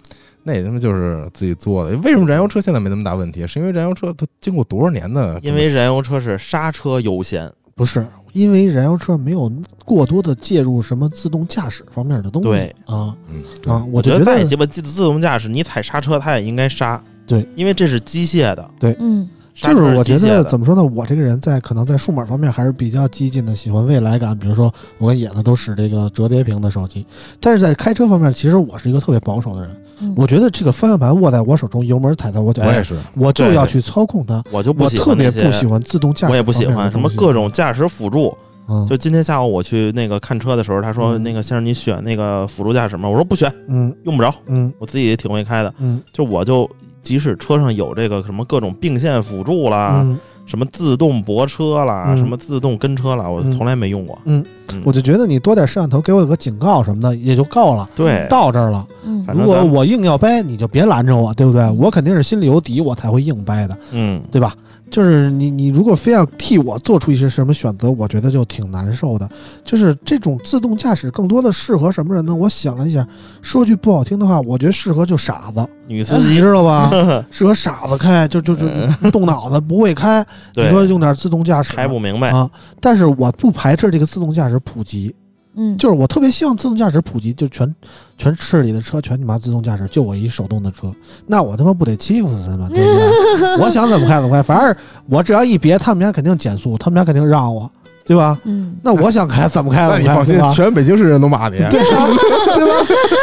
[0.42, 1.96] 那他妈就是自己做的。
[1.98, 3.46] 为什么燃油车现在没那么大问题？
[3.46, 5.38] 是因为燃油车它经过多少年的？
[5.42, 9.50] 因为燃油车是刹车优先，不是因为燃油车没有
[9.84, 17.02] 过多的介入什么自动驾驶方面的东西，对啊嗯啊，我觉得再鸡巴自自动驾驶，你踩刹车它也应该刹。
[17.26, 20.82] 对，因为这是机械的，对嗯就是我觉得怎么说呢？
[20.82, 24.36] 我这个人在可能在数码方面还是比较激进的，喜欢未来感。
[24.36, 27.06] 比如说，我跟野子都使这个折叠屏的手机，
[27.38, 29.70] 但是在开车方面，其实我是一个特别保守的人。
[30.00, 34.42] 嗯，我觉得这个方向盘握在我手中，油门踩在我脚下，我也是，我就要去操控它。
[34.50, 37.50] 我就不喜欢那些别不喜欢自动驾驶，我也不喜欢什么各种。
[37.50, 38.36] 驾驶辅助。
[38.66, 43.06] 嗯，就今天下午我去那个看车的时候，他说嗯那个先生你选那个辅助驾驶吗？
[43.06, 45.74] 我说不选，嗯用不着，嗯我自己也挺会开的。
[45.78, 46.68] 嗯就我就
[47.02, 54.18] 即使车上有这个什么各种并线辅助啦，嗯什么自动泊车啦，嗯什么自动跟车啦，我嗯从来没用过。
[54.24, 54.42] 嗯
[54.72, 58.86] 嗯我就觉得你多点摄像头，给我有个警告什么的也就够了，对，到这儿了。
[59.04, 61.70] 嗯如果我硬要掰，你就别拦着我，对不对？
[61.78, 64.54] 我肯定是心里有底，我才会硬掰的，嗯对吧？
[64.90, 69.28] 就是你，你如果非要替我做出一些什么选择，我觉得就挺难受的。
[69.64, 72.32] 就是这种自动驾驶更多的适合什么人呢？
[72.32, 73.04] 我想了一下，
[73.42, 76.90] 说句不好听的话，我觉得适合就傻子，女司机知道吧？
[77.30, 78.66] 适合傻子开，就就就
[79.10, 80.24] 动脑子不会开。
[80.54, 82.48] 你说用点自动驾驶开不明白，啊？
[82.80, 85.14] 但是我不排斥这个自动驾驶普及，
[85.56, 87.72] 嗯，就是我特别希望自动驾驶普及，就全
[88.16, 90.92] 全市里的车全你妈自动驾驶，就我一手动的车，
[91.26, 93.56] 那我他妈不得欺负死他们，对不对？
[93.58, 94.76] 我想怎么开怎么开，反正
[95.08, 97.70] 我只要一别，他们家肯定减速，他们家肯定让我，
[98.04, 98.38] 对吧？
[98.44, 100.40] 嗯，那我想开怎么开怎么开，你放心？
[100.54, 101.58] 全北京市人都骂你。
[101.70, 102.06] 对吧，
[102.54, 102.72] 对吧？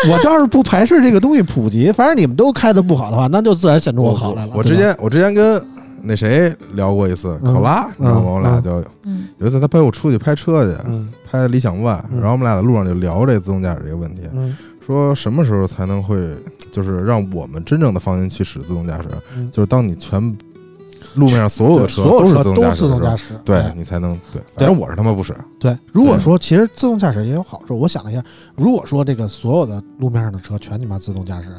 [0.10, 4.54] 我倒是不排斥这个东西普及，反正你们都开的不好的话，那就自然显出我好来了。
[4.56, 5.62] 我之前我之前跟
[6.04, 7.54] 那谁聊过一次，嗯。
[7.54, 8.22] 考拉，你知道吗？
[8.22, 9.28] 嗯我们俩就嗯。
[9.38, 11.12] 有一次他陪我出去拍车去，嗯。
[11.30, 12.20] 拍理想 ONE，嗯。
[12.20, 14.56] 然后我们俩在路上就聊这自动驾驶这个问题，嗯。
[14.86, 16.18] 说什么时候才能会
[16.72, 20.20] 就是让我们真正的放心去使自动驾驶，嗯，就是当你全
[21.16, 22.43] 路面上所有的车所有车是
[22.76, 24.41] 自动驾驶，对你才能对。
[24.56, 28.24] 反正我是他妈不使，对，如果说其实自动驾驶也有好处，我想了一下，
[28.56, 31.49] 如果说这个所有的路面上的车全你妈自动驾驶，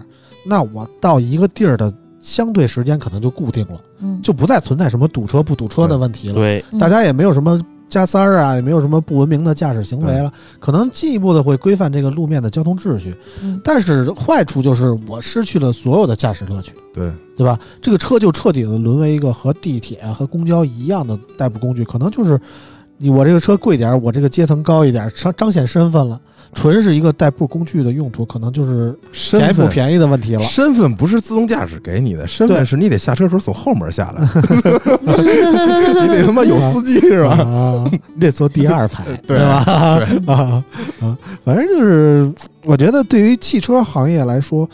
[0.45, 1.91] 那我到一个地儿的
[2.23, 6.35] 相对时间可能就固定了，嗯，就不再存在什么堵车不堵车的问题了。
[6.35, 7.61] 对，嗯大家也没有什么
[7.91, 13.15] 加塞儿啊，也没有什么不文明的驾驶行为了，可能进一步的会规范这个路面的交通秩序。
[13.43, 16.73] 嗯但是坏处就是我失去了所有的驾驶乐趣。
[16.95, 17.59] 对，对吧？
[17.83, 26.21] 这个车就彻底的沦为一个和地铁和公交一样的代步工具，可能就是你我这个车贵点儿，我这个阶层高一点儿，彰彰显身份了，
[26.55, 28.97] 纯是一个代步工具的用途，可能就是。
[29.31, 30.43] 便宜不便宜的问题了。
[30.43, 34.23] 身份不是自动驾驶给你的，身份是你得下车时候从后门下来，
[36.03, 37.31] 你得他妈有司机是吧？
[37.31, 37.85] 啊，
[38.15, 39.65] 你得坐第二排， 对吧？
[40.27, 40.65] 啊
[41.01, 42.33] 啊，反正就是，
[42.65, 44.69] 我觉得对于汽车行业来说，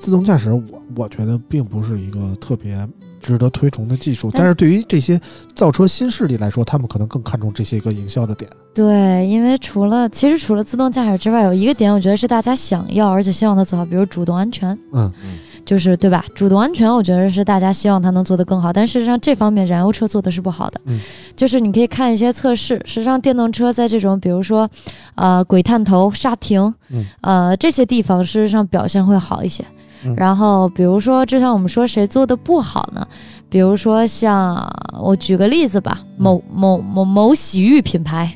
[0.00, 0.62] 自动驾驶我
[0.96, 2.76] 我觉得并不是一个特别
[3.22, 5.18] 值得推崇的技术，但但是对于这些
[5.54, 8.50] 造车新势力来说，他们可能更看重这些个营销的点。
[8.74, 15.10] 对，因为除了其实除了自动驾驶之外，有一个点我觉得是大家想要而且希望它做好，比如主动安全，嗯
[15.64, 16.24] 就是对吧？
[16.34, 20.80] 主动安全，我觉得是大家希望它能做得更好，但事实上这方面燃油车做的是不好的。
[20.86, 20.98] 嗯，
[21.36, 24.68] 就是你可以看一些测试，实际上电动车在这种比如说，
[25.14, 29.64] 呃，鬼探头、刹停，嗯呃这些地方，事实上表现会好一些。
[30.04, 33.06] 嗯然后比如说，就像我们说谁做的不好呢？
[33.48, 34.56] 比如说像
[34.98, 38.34] 我举个例子吧，某某某某洗浴品牌，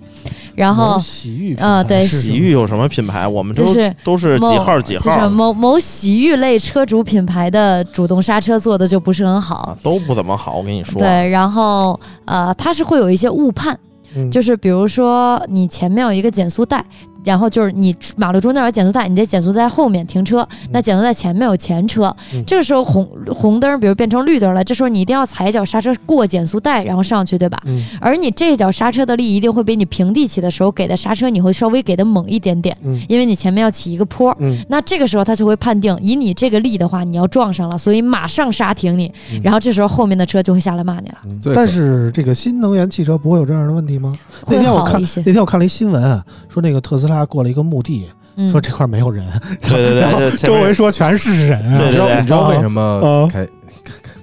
[0.54, 3.26] 然后洗浴啊对洗浴有什么品牌？
[3.26, 9.56] 我们都就是都是几号几号就是某某洗浴类车主品牌的主动刹车做的就不是很好。
[9.56, 10.56] 啊，都不怎么好。
[10.56, 13.78] 我跟你说，对，然后呃，它是会有一些误判，
[14.14, 16.84] 嗯就是比如说你前面有一个减速带，
[17.26, 22.42] 然后就是你马路中间有减速带，你在减速带后面停车，那减速带前面有前车，嗯。
[22.46, 23.04] 这个时候红
[23.34, 27.60] 红灯，比如变成绿灯了，这时候你一定要踩一脚刹车过减速带，然后上去，对吧？
[27.66, 27.84] 嗯。
[28.00, 33.00] 而你这一脚刹车的力一定会比你平地起的时候给的刹车你会稍微给的猛一点点，嗯。
[33.08, 34.36] 因为你前面要起一个坡。
[34.40, 34.56] 嗯。
[34.68, 39.40] 那这个时候他就会判定，以你这个力的话，你要撞上了，所以马上刹停你，嗯。
[39.42, 41.18] 然后这时候后面的车就会下来骂你了，
[41.54, 44.16] 但是这个新能源汽车不会有这样的问题吗？
[44.46, 45.22] 那会天我看好一些。
[45.24, 45.36] 那。
[45.36, 49.26] 天我看了一新闻，说那个特斯拉过了一个墓地，嗯说这块没有人，
[49.62, 53.46] 对对对然后对，前周围说全是人啊对你知道你知道为什啊么开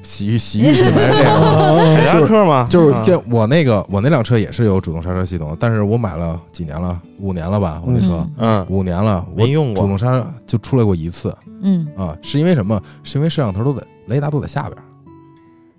[0.03, 1.95] 洗浴洗浴品牌是这样吗？
[1.95, 12.79] 凯迪拉克嘛，就是嗯这我那个我那辆车也是有主动刹车系统，但是我买了几年了，五年了吧，我那车嗯嗯五年了，我没用过主动刹车就出来过一次嗯啊，是因为什么？
[13.01, 14.83] 是因为摄像头都在雷达都在下边儿。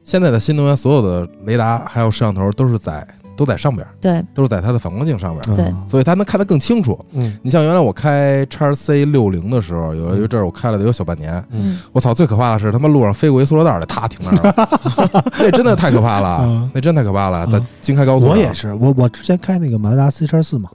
[0.04, 3.06] 现在的新能源所有的雷达还有摄像头都是在
[3.36, 5.64] 都在上边儿，对，都是在它的反光镜上边儿，对。
[5.66, 6.98] 嗯所以它能看得更清楚。
[7.12, 7.36] 嗯。
[7.42, 11.78] 你像原来我开叉 C 六零的时候，有一阵儿我开了得有小半年，嗯。
[11.92, 12.14] 我操！
[12.14, 20.70] 最可怕的是他妈路上飞过一塑料袋儿来，啪停 那儿了，那真的太可怕了嗯，那真太可怕了，在嗯京开高速，我也是，我我之前开那个马自达 C 叉四嘛，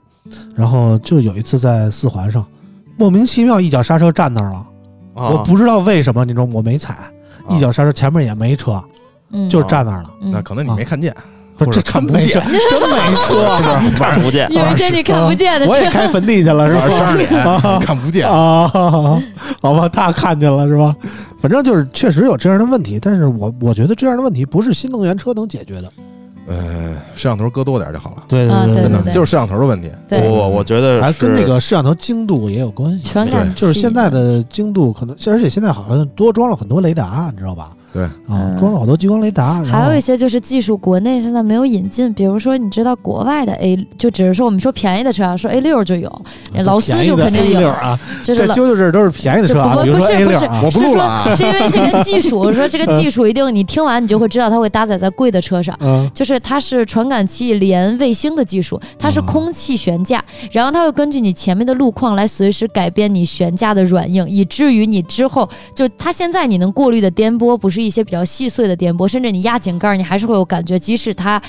[0.54, 2.44] 然后就有一次在四环上，
[2.96, 4.58] 莫名其妙一脚刹车站那儿了，
[5.14, 5.28] 啊。
[5.30, 6.98] 我不知道为什么，你知道我没踩，
[7.48, 8.82] 一脚刹车前面也没车，
[9.32, 10.30] 嗯，就是站那儿了，嗯。
[10.30, 11.14] 那可能你没看见，
[11.64, 17.78] 不是或者看不这真没车，见，真没车， 看不见，有一些你看不见的我也，开坟地去了是吧？
[17.84, 18.26] 看不见。
[18.26, 18.66] 啊，
[19.60, 20.94] 好吧，他看见了是吧？
[21.38, 25.92] 反正就是确实有这样的问题，但是我我觉得这样的问题不是新能源车能解决的。
[26.48, 29.88] 呃，摄像头搁多点就好了，对对对真的就是摄像头的问题。
[30.08, 33.04] 对我我觉得还跟那个摄像头精度也有关系。
[33.06, 37.70] 全感就是现在的精度可能，而且现在好像多装了很多雷达，你知道吧？
[37.92, 38.02] 对。
[38.02, 46.22] 啊嗯，装了好多激光雷达，还有一些就是技术国内现在没有引进，比如说你知道国外的 A，就只是说我们说便宜的车啊，说 A 六就有，
[46.64, 51.30] 劳斯就肯定有，啊，就是劳这啾啾这都是便宜的车啊，不不是不是不是说录了啊。
[51.34, 55.76] 是因为这个技术，我说这个技术一定你听完你就会知道它会搭载在贵的车上。
[55.80, 56.08] 嗯。
[56.14, 60.22] 就是它是传感器连卫星的技术，它是哦空气悬架，
[60.52, 71.40] 然后它会根据你前面的路况来随时改变你悬架的软硬，以至于你之后就它现在你能过滤的颠簸不是一些比较细碎的颠簸，甚至你压井盖你还是会有感觉，即使它。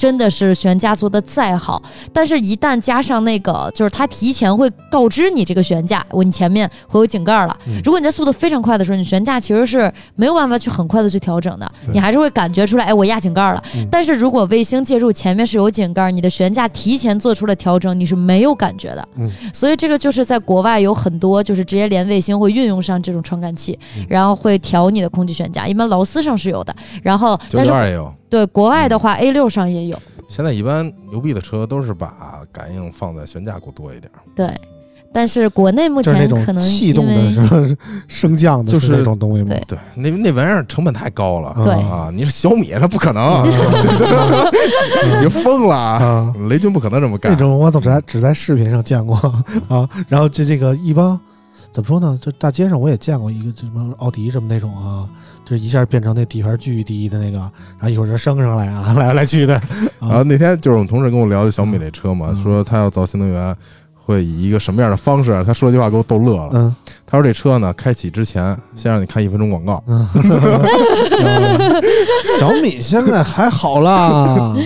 [0.00, 7.54] 真的是悬架做的再好，但是一旦加上那个，就是它提前会告知你这个悬架，我你前面会有井盖儿了。
[7.66, 13.62] 嗯如果你在速度非常快的时候，你悬架其实是没有办法去很快的去调整的，你还是会感觉出来，哎，我压井盖儿了。
[13.76, 19.06] 嗯但是如果卫星介入前面是有井盖儿，你的悬架提前做出了调整，你是没有感觉的。
[19.18, 28.10] 嗯所以这个就是在国外有很多就是直接连卫星会运用上这种传感器，嗯然后会调你的空气悬架，一般劳斯上是有的，然后九但是也有。
[28.30, 29.98] 对国外的话、a 六上也有。
[30.28, 34.48] 现在一般牛逼的车都是把感应放在悬架过多一点，对，
[35.12, 37.76] 但是国内目就是那种前可能气动的什么
[38.06, 39.48] 升降的，就是那种东西吗？
[39.48, 41.52] 对对，那那玩意儿成本太高了。
[41.64, 43.50] 对啊，你是小米，那不可能，嗯
[45.24, 45.74] 你疯了！
[45.74, 47.32] 啊，雷军不可能这么干。
[47.32, 49.16] 那种我总是只在视频上见过
[49.68, 49.88] 啊。
[50.06, 51.18] 然后这这个一帮
[51.72, 52.16] 怎么说呢？
[52.22, 55.08] 就大街上我也见过一个，就什么奥迪什么那种啊，
[55.50, 59.60] 就一下变成那底盘巨低的那个，然后一会儿就升上来啊， 来来去的。
[59.98, 63.56] 然后那天就是我们同事跟我聊的小米那车嘛，嗯说他要造新能源。
[64.02, 65.30] 会以一个什么样的方式？
[65.44, 66.50] 他说这句话给我逗乐了。
[66.54, 66.74] 嗯
[67.06, 71.82] 他说这车呢，开启之前先让你看一分钟广告，嗯，嗯
[72.40, 74.56] 小米现在还好啦，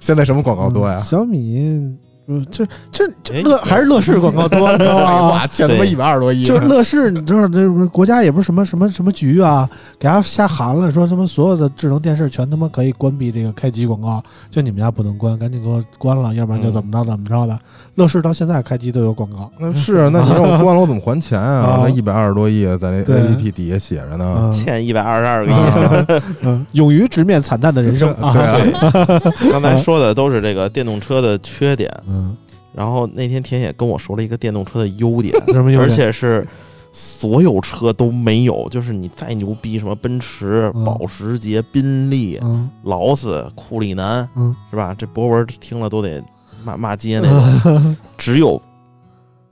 [0.00, 0.98] 现在什么广告多呀？
[1.00, 1.96] 小米。
[2.26, 5.28] 嗯，这这这哎乐还是乐视广告多， 你知道废吗？
[5.30, 9.68] 话，欠他妈对一百二十多亿呢，就是乐 视，你知道这不是国家也不是什么什么什么局啊，
[9.98, 17.58] 给他瞎喊了，说什么所有的智能电视全他妈可以关闭这个开机广告，就你们家不能关，赶紧给我关了，要不然就怎么着怎么着的。
[17.96, 21.80] 乐视到现在开机都有广告，那是，那你让我关了，我怎么还钱啊 啊？
[21.82, 24.36] 那一百二十多亿在那 APP 底下写着呢。
[24.40, 26.62] 嗯欠一百二十二个亿。
[26.72, 28.32] 勇于直面惨淡的人生啊！
[28.32, 29.20] 对啊，
[29.50, 32.36] 刚才说的都是这个电动车的缺点，嗯，
[32.72, 35.90] 然后那天田野跟我说了一个电动车的优点， 而什么优点？
[35.90, 36.46] 且是
[36.92, 40.84] 所有车都没有，就是你再牛逼，什么奔驰、嗯。
[40.84, 42.70] 保时捷、宾利、嗯。
[42.84, 44.54] 劳斯、库里南，嗯。
[44.70, 44.94] 是吧？
[44.96, 46.22] 这博文听了都得
[46.64, 47.60] 骂骂街那种。
[47.64, 48.60] 嗯， 只有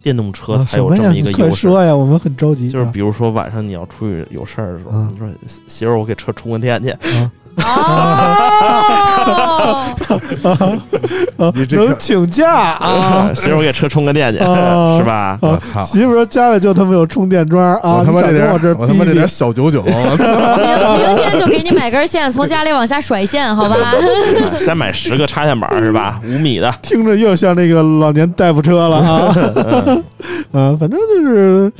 [0.02, 1.62] 电动车才有这么一个优势。
[1.68, 2.68] 说呀，我们很着急。
[2.68, 5.08] 就是比如说晚上你要出去有事儿的时候，嗯。
[5.12, 5.28] 你说
[5.66, 6.94] 媳妇儿，我给车充个电去，
[11.36, 13.30] 哦， 你这个能请假啊！
[13.34, 15.38] 媳妇儿，我给车充个电去，啊 是吧？
[15.40, 15.80] 我操！
[15.82, 17.98] 媳妇儿家里就他妈有充电桩啊！
[17.98, 20.24] 我他妈这点我他妈这点小九九，我操！
[20.96, 23.76] 明明天就给你买根线，从家里往下甩线，好吧？
[24.56, 26.20] 先买十个插线板儿是吧？
[26.24, 29.34] 五米的，听着又像那个老年代步车了啊！
[30.52, 31.72] 嗯，反正就是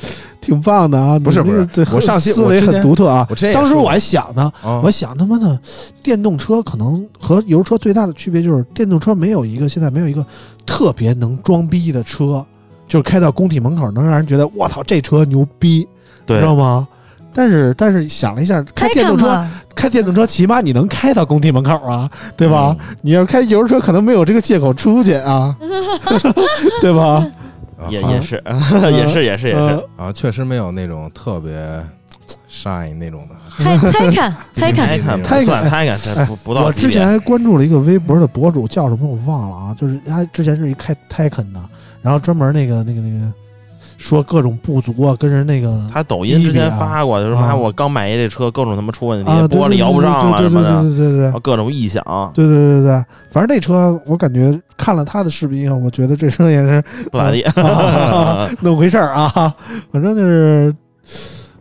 [0.42, 1.18] 挺棒的啊！
[1.18, 5.58] 不是不是这我上期思维很独特啊当时我还想呢，啊我想他妈的
[6.02, 10.26] 电动车可能和油车最大的区别就是电动车没有一个现在没有一个
[10.66, 12.44] 特别能装逼的车，
[12.88, 15.86] 就是开到工体门口能让人觉得我操这车牛逼，
[16.26, 16.86] 对知道吗？
[17.34, 19.42] 但是但是想了一下，开电动车，
[19.74, 22.76] 开电动车起码你能开到工体门口啊，对吧？
[22.78, 25.56] 嗯你要开油车，可能没有这个借口出去啊，
[26.82, 27.26] 对吧？
[27.82, 28.42] 啊也 也是，
[28.92, 29.82] 也是，也是，也是呃。
[29.96, 31.52] 啊，确实没有那种特别
[32.50, 33.34] shine 那种的。
[33.58, 34.10] 开开看
[34.54, 37.06] 开看，开看不开看开看，这不 不到我之前。
[37.06, 41.60] 还关注了一个微博的博主，叫什么我忘了啊，就是他之前是一开 Taycan 的，
[42.00, 43.32] 然后专门那个那个那个
[44.02, 47.50] 说各种不足啊，跟人那个他抖音之前发过，就是说啊。
[47.50, 52.02] 啊，我刚买一这车，各种他妈出问题，啊，对玻璃摇不上了对对对什么的，对对对对各种异响。
[52.34, 59.54] 对对对对，反正那车我感觉看了他的视频以后，我觉得这车也是不咋地， 啊那么回事儿啊，
[59.92, 60.74] 反正就是，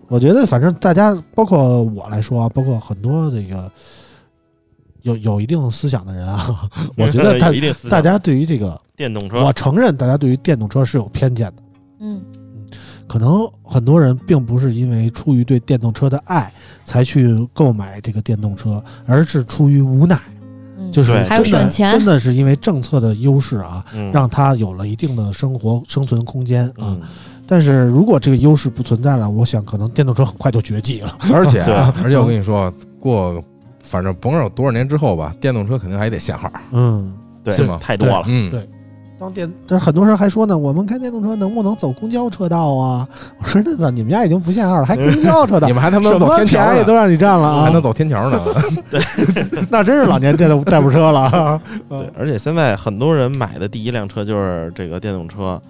[0.08, 3.72] 我觉得反正大家包括我来说啊，包括很多这个
[5.04, 6.68] 有有一定思想的人啊，
[6.98, 9.44] 我觉得大有一定思大家对于这个，电动车。
[9.44, 11.62] 我承认大家对于电动车是有偏见的，
[12.02, 12.22] 嗯，
[13.08, 16.52] 可能很多人并不是因为出于对电动车的爱
[16.84, 20.20] 才去购买这个电动车，而是出于无奈，
[20.78, 20.91] 嗯。
[20.91, 21.91] 就是对还有真的省钱。
[21.91, 24.12] 真的是因为政策的优势啊，嗯。
[24.12, 26.97] 让他有了一定的生活生存空间啊。
[26.97, 27.02] 嗯，
[27.45, 31.18] 但是如果这个优势不存在了，我想可能电动车很快就绝迹了。
[31.32, 31.62] 而且
[32.04, 33.43] 而且我跟你说，过
[33.84, 36.52] 反正甭管有多少年之后吧，电动车肯定还得限号。
[36.72, 37.54] 嗯，对。
[37.54, 38.24] 是吗，太多了。
[38.28, 38.68] 嗯，对
[39.22, 43.07] 当电，这很多人还说呢，我们开电动车能不能走公交车道啊？
[43.38, 45.74] 我说那咋你们家已经不限号了，还公交车道 你？
[45.74, 47.65] 们还他妈走天桥呢，都让你占了啊！
[47.65, 48.41] 还能走天桥呢？
[48.89, 48.99] 对
[49.69, 51.61] 那真是老年代步代步车了啊！
[51.88, 55.61] 对，而且现在很多人买的第一辆车就是这个电动车，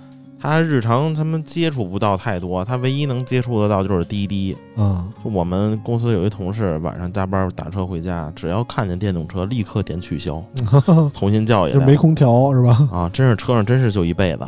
[0.42, 4.58] 他日常他们接触不到太多，他唯一能接触得到就是滴滴。
[4.78, 10.42] 嗯，就我们公司有一同事晚上加班打车回家，只要看见电动车，立刻点取消，
[11.14, 11.86] 重新叫一辆。
[11.86, 12.90] 没空调是吧？
[12.92, 14.46] 啊，真是车上真是就一辈子，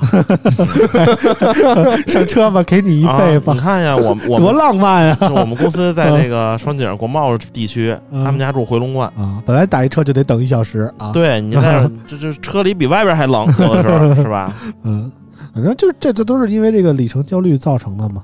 [2.11, 5.17] 上车吧，给你一辈子啊你，看呀，我我 多浪漫呀！
[5.21, 9.07] 就我们公司在那个双井国贸地区，嗯他们家住回龙观。
[9.15, 14.51] 啊，本来打一车就得等一小时啊。，对你在这这车里比外边还冷，有的时候是吧？
[14.83, 15.11] 嗯，
[15.53, 18.23] 反正就是这这都是因为这个里程焦虑造成的嘛。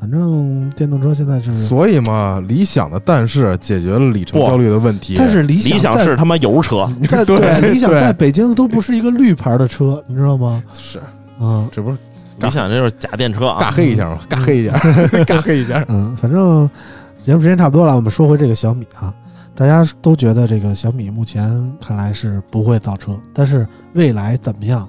[0.00, 5.16] 反正电动车现在是，所以嘛，理想的但是解决了里程焦虑的问题。
[5.18, 10.62] 但是理理想在是他妈油车， 在对理想在北京都不是一个绿牌的车，你知道吗？
[10.72, 11.00] 是，
[11.40, 11.96] 嗯这不是
[12.40, 13.74] 理想这就是假电车啊尬！
[13.74, 14.20] 黑一下嘛？
[14.30, 14.72] 尬黑一下，
[15.26, 15.84] 尬黑一下。
[15.88, 16.70] 嗯，反正
[17.18, 19.12] 节目时间差不多了，我们说回这个小米啊，
[19.52, 24.88] 大家都觉得这个小米目前看来是不会造车，但是未来怎么样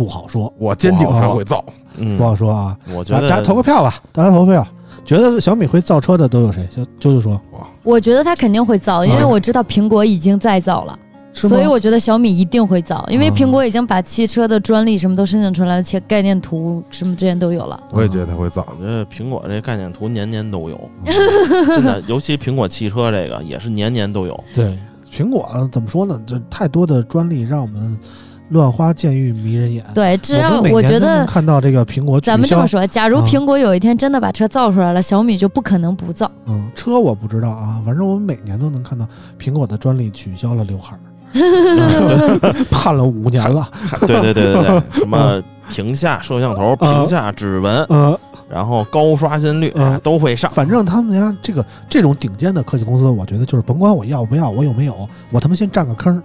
[0.00, 1.62] 不好说，我坚定它会造。
[1.98, 2.74] 嗯不，好说啊。
[2.94, 4.66] 我觉得大大家投个票吧，大家投个票。
[5.04, 6.66] 觉得小米会造车的都有谁？
[6.70, 7.38] 就啾啾说，
[7.82, 10.98] 我觉得它肯定会造，因为啊我知道苹果已经在造了，
[11.34, 17.78] 是吗所以我觉得小米一定会造，因为啊苹果已经把汽车的专利什么都申请出来了，且概念图什么之前都有了。
[17.92, 18.66] 我也觉得它会造。
[18.70, 24.44] 我觉得苹果这概念图年年都有， 真的，尤其苹果汽车这个也是年年都有。
[24.54, 24.78] 对
[25.12, 26.18] 苹果怎么说呢？
[26.26, 27.98] 这太多的专利让我们
[28.50, 29.84] 乱花渐欲迷人眼。
[29.94, 31.26] 对，只要我觉年都能得。
[31.26, 32.32] 看到这个苹果取消。
[32.32, 36.30] 咱们这么说，假如啊苹果有一天真的把车造出来了，小米就不可能不造。
[36.46, 39.06] 嗯，车我不知道啊，反正我们每年都能看到
[39.38, 41.00] 苹果的专利取消了刘海儿，
[42.70, 43.68] 判了五年了。
[44.06, 50.50] 对对对对对， 什么屏下摄像头、屏下指纹，呃，然后高刷新率嗯啊都会上。
[50.50, 56.22] 反正他们家这个这种顶尖的科技公司，我觉得就是甭管我要不要，我有没有，我他妈先占个坑儿，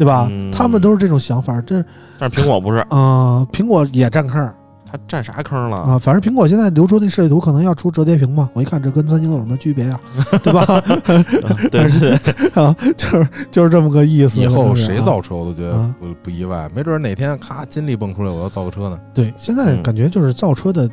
[0.00, 0.26] 对吧？
[0.32, 1.60] 嗯他们都是这种想法。
[1.66, 1.84] 这
[2.18, 4.54] 但是苹果不是，啊、苹果也占坑儿
[4.90, 5.76] 它占啥坑了？
[5.76, 10.00] 啊、反正苹果现在流出那设计图可能要出折叠屏嘛，我一看这跟三星有什么区别啊？
[10.42, 10.64] 对吧？
[11.08, 11.24] 嗯
[11.70, 14.40] 对对对， 啊，就是就是这么个意思。
[14.40, 18.98] 以后谁造车我都觉得啊不不意外，没准哪天咔金立蹦出来，我要造个车呢。
[19.12, 20.88] 对，现在嗯感觉就是造车的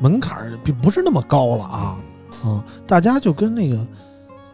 [0.00, 1.96] 门槛儿并不是那么高了啊，
[2.44, 3.76] 嗯，大家就跟那个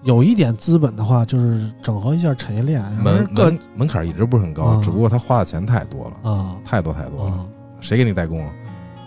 [0.05, 7.33] 有一点资本的话，就是整合一下产业链，门个门门槛一直不是很高啊，只不过他花的钱太多了，啊太多太多了。
[7.33, 7.47] 啊，
[7.81, 8.53] 谁给你代工啊？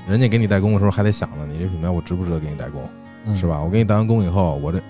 [0.09, 2.81] 人家给你代工的时候还得想呢，你这品牌我值不值得给你代工，
[3.25, 3.45] 嗯是？
[3.47, 3.61] 吧？
[3.61, 4.81] 我给你代完工以后，我这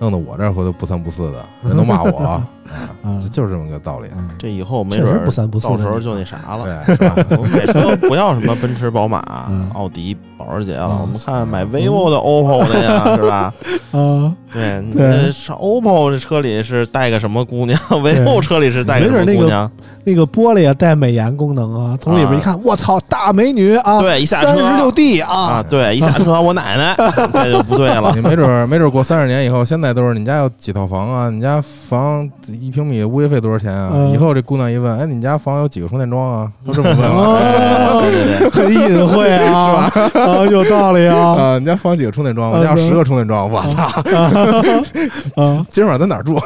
[0.00, 2.48] 弄得我这儿回头不三不四的， 人都骂我啊，
[3.30, 4.08] 就是这么个道理。
[4.16, 6.64] 嗯这以后没准儿不三不四的到时候就那啥了。
[6.64, 7.14] 对，是吧？
[7.38, 10.16] 我们买车不要什么奔驰、宝马嗯、奥迪、
[10.46, 13.54] 保时捷我们看买 vivo 的、OPPO 的呀， 是吧？
[13.92, 19.70] 啊，对，你对这上 OPPO 这车里是带个什么姑娘？vivo 车里是带个什么没准那个姑娘？
[20.06, 26.94] 那个玻璃啊带美颜功能啊，从里边一看，我操，大美女啊，对，一下三车十六 D 啊，啊，对，一下车 我奶奶，
[27.32, 28.12] 这就不对了。
[28.14, 31.30] 你没准儿没准儿过三十年以后，现在都是你家有几套房啊？
[31.30, 31.62] 你家
[31.94, 33.90] 房一平米物业费多少钱啊？
[33.94, 36.50] 嗯以后这姑娘一问，哎，你家房有几个充电桩啊？
[36.66, 38.02] 都这么问了。
[38.50, 42.50] 很隐晦啊，啊，有道理啊，啊，你家房几个充电桩？
[42.50, 43.84] 我家有十个充电桩，我操！
[45.42, 46.38] 啊， 今儿晚上在哪儿住？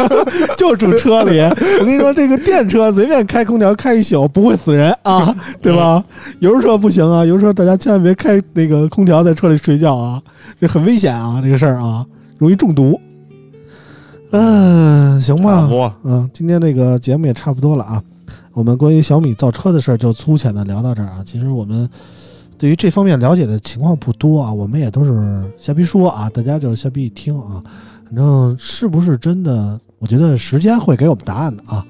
[0.56, 1.40] 就住车里。
[1.40, 6.02] 我跟你说，这个电车随便开空调开一宿不会死人啊，对吧？
[6.40, 10.20] 油车不行啊，油车大家千万别开那个空调在车里睡觉啊，
[10.60, 12.04] 这很危险啊，这个事儿啊，
[12.38, 13.00] 容易中毒。
[14.32, 15.68] 嗯，行吧。
[16.04, 18.02] 嗯，今天这个节目也差不多了啊。
[18.52, 21.22] 我们关于小米造车的事儿就粗浅的聊到这儿啊。
[21.24, 21.88] 其实我们
[22.58, 27.62] 对于这方面了解的情况不多啊，我们也都是瞎逼说啊，大家就瞎逼一听啊。
[28.06, 31.84] 反正是不是真的，我觉得时间会给我们答案的啊。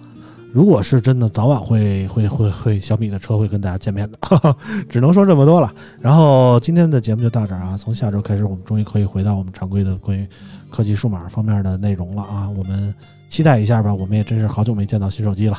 [0.53, 4.19] 如果是真的，早晚会会会会小米的车会跟大家见面的，
[4.89, 5.73] 只能说这么多了。
[6.01, 10.27] 然后今天的节目就到这儿啊，从下周开始，我们终于可以回到我们常规的关于
[10.71, 12.49] 科技数码方面的内容了啊。
[12.49, 12.95] 我们
[13.29, 15.59] 期待一下吧，我们也真是好久没见到新手机了。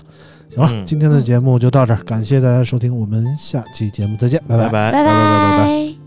[0.50, 4.92] 行了，嗯今天的节目就到这儿，感谢大家收听，我们下期节目再见，拜拜拜。
[4.92, 6.01] 拜拜拜拜拜拜。